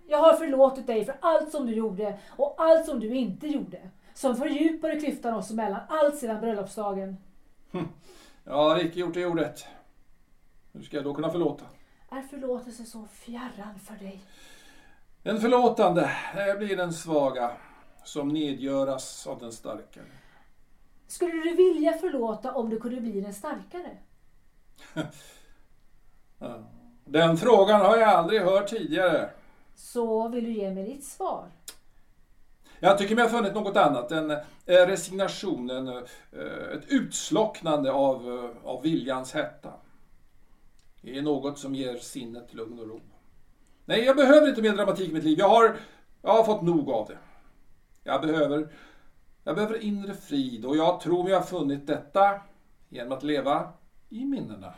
[0.07, 3.89] Jag har förlåtit dig för allt som du gjorde och allt som du inte gjorde.
[4.13, 7.17] Som fördjupade klyftan oss emellan allt sedan bröllopsdagen.
[8.43, 9.65] Jag har icke gjort det ordet.
[10.73, 11.65] Hur ska jag då kunna förlåta?
[12.09, 14.21] Är förlåtelse så fjärran för dig?
[15.23, 16.11] Den förlåtande
[16.57, 17.51] blir den svaga
[18.03, 20.05] som nedgöras av den starkare.
[21.07, 23.97] Skulle du vilja förlåta om du kunde bli den starkare?
[27.05, 29.29] Den frågan har jag aldrig hört tidigare.
[29.75, 31.45] Så vill du ge mig ditt svar.
[32.79, 34.11] Jag tycker mig ha funnit något annat.
[34.11, 36.03] En eh, resignation, en, eh,
[36.73, 39.73] ett utslocknande av, eh, av viljans hetta.
[41.01, 43.01] Det är något som ger sinnet lugn och ro.
[43.89, 45.39] Nej, jag behöver inte mer dramatik i mitt liv.
[45.39, 45.75] Jag har,
[46.21, 47.17] jag har fått nog av det.
[48.03, 48.67] Jag behöver,
[49.43, 52.41] jag behöver inre frid och jag tror mig ha funnit detta
[52.89, 53.73] genom att leva
[54.09, 54.73] i minnena.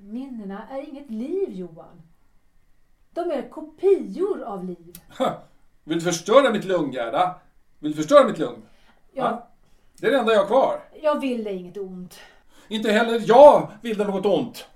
[0.00, 2.02] Minnena är inget liv, Johan.
[3.10, 4.92] De är kopior av liv.
[5.84, 7.40] Vill du förstöra mitt lugn, Gerda?
[7.78, 8.62] Vill du förstöra mitt lugn?
[9.12, 9.48] Jag, Va?
[10.00, 10.80] Det är det enda jag har kvar.
[11.02, 12.18] jag vill dig inget ont.
[12.68, 14.66] Inte heller jag vill dig något ont.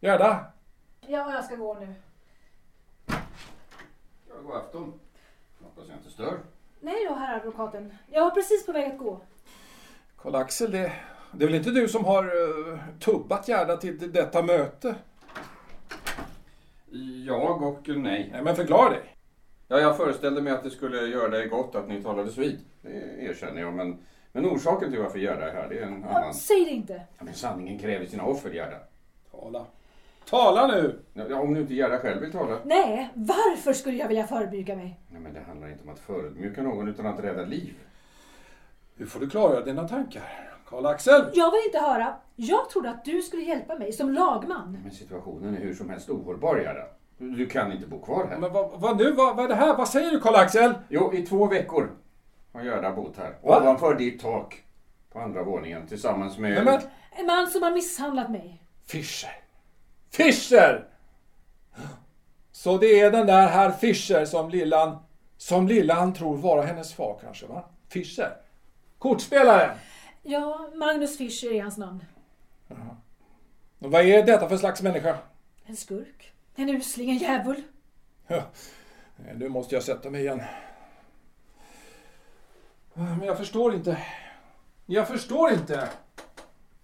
[0.00, 0.53] Gerda,
[1.08, 1.94] Ja, jag ska gå nu.
[4.28, 5.00] Ja, god afton.
[5.62, 6.38] Hoppas jag inte stör.
[6.80, 7.94] Nej då, herr advokaten.
[8.10, 9.20] Jag var precis på väg att gå.
[10.16, 10.92] Karl-Axel, det,
[11.32, 14.94] det är väl inte du som har uh, tubbat Gerda till detta möte?
[17.26, 18.28] Jag och nej.
[18.32, 19.16] Nej, men förklara dig.
[19.68, 22.60] Ja, jag föreställde mig att det skulle göra dig gott att ni talades vid.
[22.82, 23.74] Det erkänner jag.
[23.74, 23.98] Men,
[24.32, 26.34] men orsaken till varför Gerda är här, det är en Ja, annan.
[26.34, 26.92] säg det inte.
[27.18, 28.78] Ja, men sanningen kräver sina offer, Gerda.
[29.30, 29.66] Tala.
[30.30, 30.98] Tala nu!
[31.12, 32.58] Ja, om nu inte Gerda själv vill tala.
[32.64, 35.00] Nej, varför skulle jag vilja förebygga mig?
[35.08, 37.74] Nej, men det handlar inte om att förödmjuka någon utan att rädda liv.
[38.96, 40.50] Hur får du klara dina tankar?
[40.66, 41.30] Karl-Axel!
[41.34, 42.16] Jag vill inte höra.
[42.36, 44.78] Jag trodde att du skulle hjälpa mig som lagman.
[44.82, 46.86] Men situationen är hur som helst ohållbar, Gerda.
[47.18, 48.38] Du, kan inte bo kvar här.
[48.38, 49.12] Men vad, vad nu?
[49.12, 49.76] Vad, vad är det här?
[49.76, 50.74] Vad säger du Karl-Axel?
[50.88, 51.90] Jo, i två veckor
[52.52, 53.36] har Gerda bott här.
[53.42, 53.60] Va?
[53.60, 54.64] Ovanför ditt tak.
[55.12, 56.50] På andra våningen tillsammans med...
[56.50, 58.62] Nej, men, En man som har misshandlat mig.
[58.86, 59.43] Fischer.
[60.14, 60.88] Fischer!
[62.52, 64.98] Så det är den där herr Fischer som lillan,
[65.36, 67.64] som lillan tror vara hennes far kanske, va?
[67.88, 68.36] Fischer.
[68.98, 69.76] Kortspelaren.
[70.22, 72.04] Ja, Magnus Fischer är hans namn.
[73.78, 75.18] Och vad är detta för slags människa?
[75.64, 76.32] En skurk.
[76.56, 77.62] En usling, en djävul.
[78.26, 78.42] Ja,
[79.34, 80.42] nu måste jag sätta mig igen.
[82.94, 83.98] Men jag förstår inte.
[84.86, 85.88] Jag förstår inte.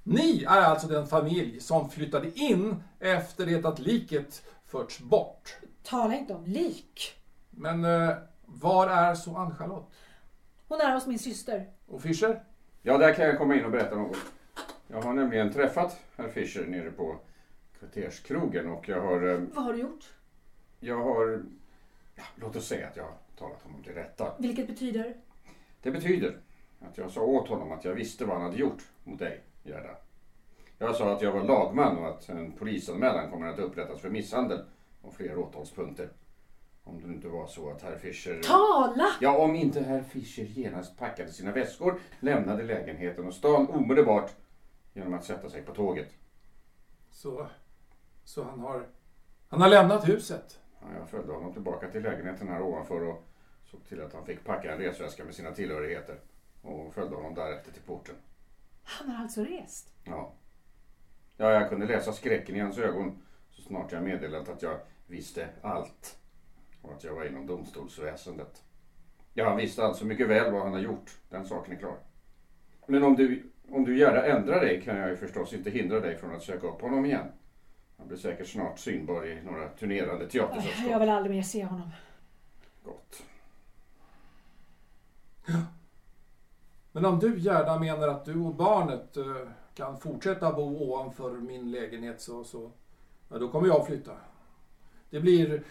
[0.02, 5.56] Ni är alltså den familj som flyttade in efter det att liket förts bort.
[5.82, 7.14] Tala inte om lik.
[7.50, 8.10] Men eh,
[8.46, 9.90] var är så Ann-Charlotte?
[10.68, 11.66] Hon är hos min syster.
[11.86, 12.42] Och Fischer?
[12.82, 14.16] Ja, där kan jag komma in och berätta något.
[14.88, 17.16] Jag har nämligen träffat herr Fischer nere på
[17.78, 19.28] kvarterskrogen och jag har...
[19.34, 20.04] eh, Vad har du gjort?
[20.80, 21.42] Jag har...
[22.16, 24.32] Ja, låt oss säga att jag har talat honom till rätta.
[24.38, 25.16] Vilket betyder?
[25.82, 26.36] Det betyder
[26.80, 29.96] att jag sa åt honom att jag visste vad han hade gjort mot dig, Gerda.
[30.78, 34.64] Jag sa att jag var lagman och att en polisanmälan kommer att upprättas för misshandel
[35.02, 36.08] och fler åtalspunkter.
[36.84, 38.42] Om det inte var så att herr Fischer...
[38.42, 39.06] Tala!
[39.20, 44.34] Ja, om inte herr Fischer genast packade sina väskor, lämnade lägenheten och stan omedelbart
[44.92, 46.08] genom att sätta sig på tåget.
[47.10, 47.46] Så,
[48.24, 48.86] så han har...
[49.48, 50.60] Han har lämnat huset?
[50.80, 53.24] Ja, jag följde honom tillbaka till lägenheten här ovanför och
[53.64, 56.20] såg till att han fick packa en resväska med sina tillhörigheter.
[56.62, 58.14] Och följde honom därefter till porten.
[58.98, 59.92] Han har alltså rest.
[60.04, 60.32] Ja.
[61.36, 65.48] Ja, jag kunde läsa skräcken i hans ögon så snart jag meddelat att jag visste
[65.62, 66.18] allt.
[66.82, 68.64] Och att jag var inom domstolsväsendet.
[69.34, 71.18] Ja, han visste alltså mycket väl vad han har gjort.
[71.28, 71.96] Den saken är klar.
[72.86, 76.16] Men om du, om du gärna ändrar dig kan jag ju förstås inte hindra dig
[76.16, 77.26] från att söka upp honom igen.
[77.98, 80.90] Han blir säkert snart synbar i några turnerande teatersällskap.
[80.90, 81.90] Jag vill aldrig mer se honom.
[82.84, 83.22] Gott.
[86.92, 89.24] Men om du Gerda menar att du och barnet eh,
[89.74, 92.70] kan fortsätta bo ovanför min lägenhet så, så
[93.28, 94.12] ja, då kommer jag flytta.
[95.10, 95.62] Det blir...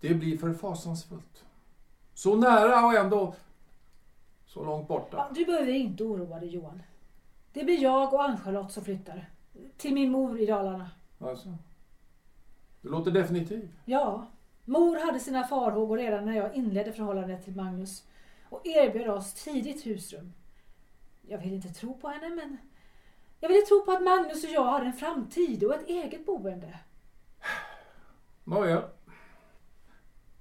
[0.00, 1.44] Det blir för fasansfullt.
[2.14, 3.34] Så nära och ändå
[4.46, 5.16] så långt borta.
[5.16, 6.82] Ja, Du behöver inte oroa dig Johan.
[7.52, 9.30] Det blir jag och Ann-Charlotte som flyttar.
[9.76, 10.90] Till min mor i Dalarna.
[11.18, 11.54] Alltså.
[12.80, 13.68] Du låter definitiv.
[13.84, 14.26] Ja,
[14.64, 18.04] mor hade sina farhågor redan när jag inledde förhållandet till Magnus
[18.54, 20.32] och erbjöd oss tidigt husrum.
[21.22, 22.56] Jag ville inte tro på henne men
[23.40, 26.78] jag ville tro på att Magnus och jag hade en framtid och ett eget boende.
[28.44, 28.82] Nåja.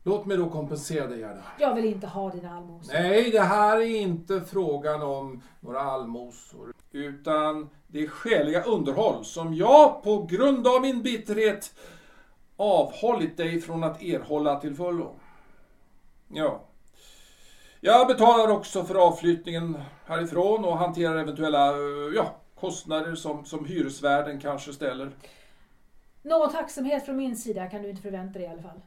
[0.03, 1.43] Låt mig då kompensera dig Gerda.
[1.59, 2.93] Jag vill inte ha dina allmosor.
[2.93, 6.73] Nej, det här är inte frågan om några allmosor.
[6.91, 11.75] Utan det skäliga underhåll som jag på grund av min bitterhet
[12.57, 15.15] avhållit dig från att erhålla till fullo.
[16.27, 16.61] Ja.
[17.85, 24.39] Jag betalar också för avflyttningen härifrån och hanterar eventuella eh, ja, kostnader som, som hyresvärden
[24.39, 25.11] kanske ställer.
[26.21, 28.81] Någon tacksamhet från min sida kan du inte förvänta dig i alla fall.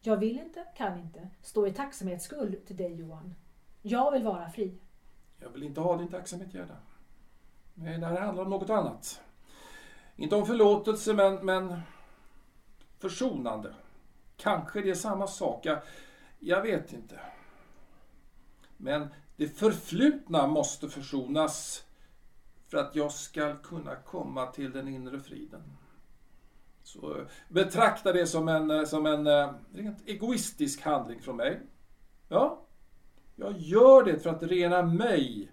[0.00, 3.34] Jag vill inte, kan inte, stå i tacksamhetsskuld till dig Johan.
[3.82, 4.78] Jag vill vara fri.
[5.40, 6.76] Jag vill inte ha din tacksamhet, Gerda.
[7.74, 9.20] Nej, det här handlar om något annat.
[10.16, 11.80] Inte om förlåtelse, men, men
[12.98, 13.74] försonande.
[14.36, 15.66] Kanske det är samma sak.
[15.66, 15.78] Jag,
[16.38, 17.20] jag vet inte.
[18.82, 21.84] Men det förflutna måste försonas
[22.68, 25.62] för att jag ska kunna komma till den inre friden.
[26.82, 31.60] Så eh, betrakta det som en, eh, som en eh, rent egoistisk handling från mig.
[32.28, 32.66] Ja,
[33.36, 35.52] jag gör det för att rena mig.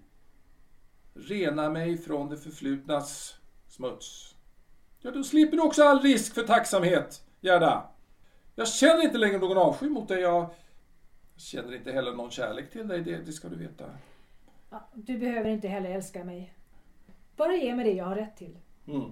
[1.14, 3.34] Rena mig från det förflutnas
[3.68, 4.34] smuts.
[5.00, 7.90] Ja, då slipper du också all risk för tacksamhet, Gerda.
[8.54, 10.20] Jag känner inte längre någon avsky mot dig.
[10.20, 10.50] Jag
[11.40, 13.84] känner inte heller någon kärlek till dig, det, det ska du veta.
[14.70, 16.54] Ja, du behöver inte heller älska mig.
[17.36, 18.58] Bara ge mig det jag har rätt till.
[18.86, 19.10] Mm.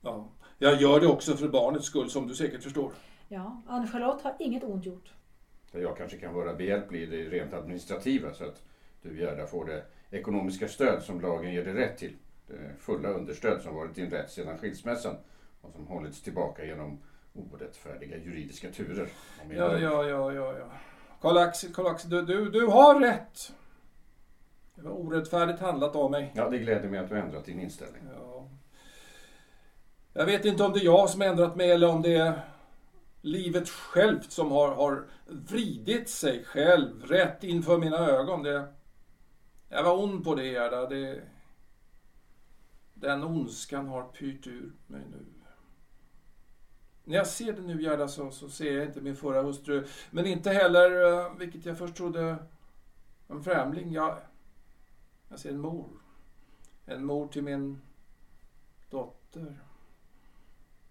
[0.00, 0.28] Ja,
[0.58, 2.92] jag gör det också för barnets skull, som du säkert förstår.
[3.28, 5.12] Ja, Ann-Charlotte har inget ont gjort.
[5.72, 8.62] Jag kanske kan vara behjälplig i det rent administrativa så att
[9.02, 12.16] du Gerda får det ekonomiska stöd som lagen ger dig rätt till.
[12.46, 15.16] Det fulla understöd som varit din rätt sedan skilsmässan
[15.60, 16.98] och som hållits tillbaka genom
[17.32, 19.08] orättfärdiga juridiska turer.
[19.50, 20.70] Ja, ja, ja, ja, ja.
[21.20, 23.52] Karl-Axel, Karl-Axel, du, du, du har rätt.
[24.74, 26.32] Det var orättfärdigt handlat av mig.
[26.34, 28.02] ja, det gläder mig att du ändrat din inställning.
[28.14, 28.48] Ja.
[30.12, 32.40] Jag vet inte om det är jag som ändrat mig eller om det är
[33.20, 38.42] livet självt som har, har vridit sig själv rätt inför mina ögon.
[38.42, 38.64] Det,
[39.68, 40.86] jag var ond på det, Gerda.
[40.86, 41.22] Det,
[42.94, 45.24] den ondskan har pyrt ur mig nu.
[47.08, 49.86] När jag ser det nu, Gerda, så, så ser jag inte min förra hustru.
[50.10, 52.36] Men inte heller, eh, vilket jag först trodde,
[53.28, 53.92] en främling.
[53.92, 54.18] Jag,
[55.28, 55.88] jag ser en mor.
[56.86, 57.80] En mor till min
[58.90, 59.58] dotter.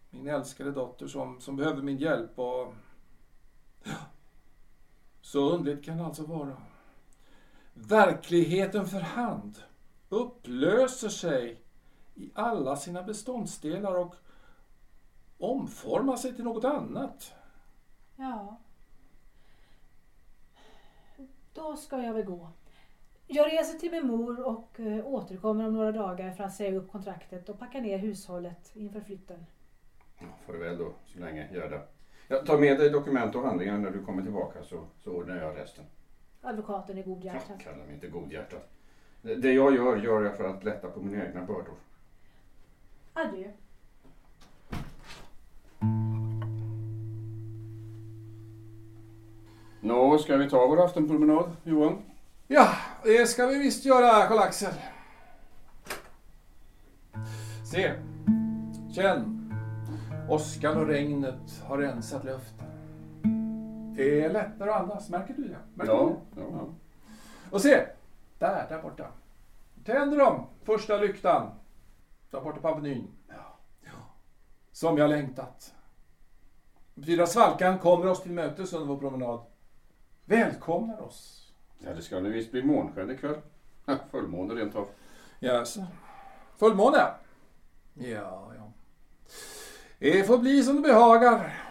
[0.09, 2.74] Min älskade dotter som, som behöver min hjälp och...
[5.22, 6.57] Så underligt kan det alltså vara.
[7.74, 9.57] Verkligheten för hand
[10.09, 11.61] upplöser sig
[12.15, 14.15] i alla sina beståndsdelar och
[15.38, 17.34] omformar sig till något annat.
[18.16, 18.58] Ja.
[21.54, 22.50] Då ska jag väl gå.
[23.28, 26.92] Jag reser till min mor och eh, återkommer om några dagar för att säga upp
[26.92, 29.46] kontraktet och packa ner hushållet inför flytten.
[30.20, 31.82] Ja, farväl då, så länge, Gerda.
[32.28, 35.58] Ja, ta med dig dokument och handlingar när du kommer tillbaka så, så ordnar jag
[35.58, 35.86] resten.
[36.42, 37.60] Advokaten är godhjärtad.
[37.60, 38.60] kalla mig inte godhjärtad.
[39.22, 41.76] Det, det jag gör, gör jag för att lätta på mina egna bördor.
[43.14, 43.52] Adjö.
[49.88, 51.98] Nå, ska vi ta vår aftonpromenad, Johan?
[52.48, 52.70] Ja,
[53.04, 54.74] det ska vi visst göra, Karl-Axel.
[57.72, 57.94] Se,
[58.96, 59.54] känn.
[60.30, 62.68] Åskan och regnet har rensat luften.
[63.96, 65.58] Det är lättare att andas, märker du det?
[65.74, 66.42] Märker du det?
[66.42, 66.70] ja.
[67.52, 67.86] Och se,
[68.40, 69.08] där, där borta.
[69.86, 71.52] Tänder de första lyktan.
[72.32, 73.08] Där borta på Avenyn.
[73.28, 73.92] Ja.
[74.72, 75.74] Som jag längtat.
[77.22, 79.40] Att svalkan kommer oss till mötes under vår promenad.
[80.30, 81.51] Välkomnar oss.
[81.80, 83.41] Ja, det ska nu visst bli månsken ikväll.
[83.86, 84.88] Ja, Fullmåne rent av.
[85.39, 85.86] Jaså.
[86.57, 86.97] Fullmåne?
[87.93, 88.71] Ja, ja.
[89.99, 91.63] Det får bli som det behagar.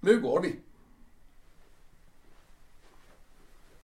[0.00, 0.60] Nu går vi.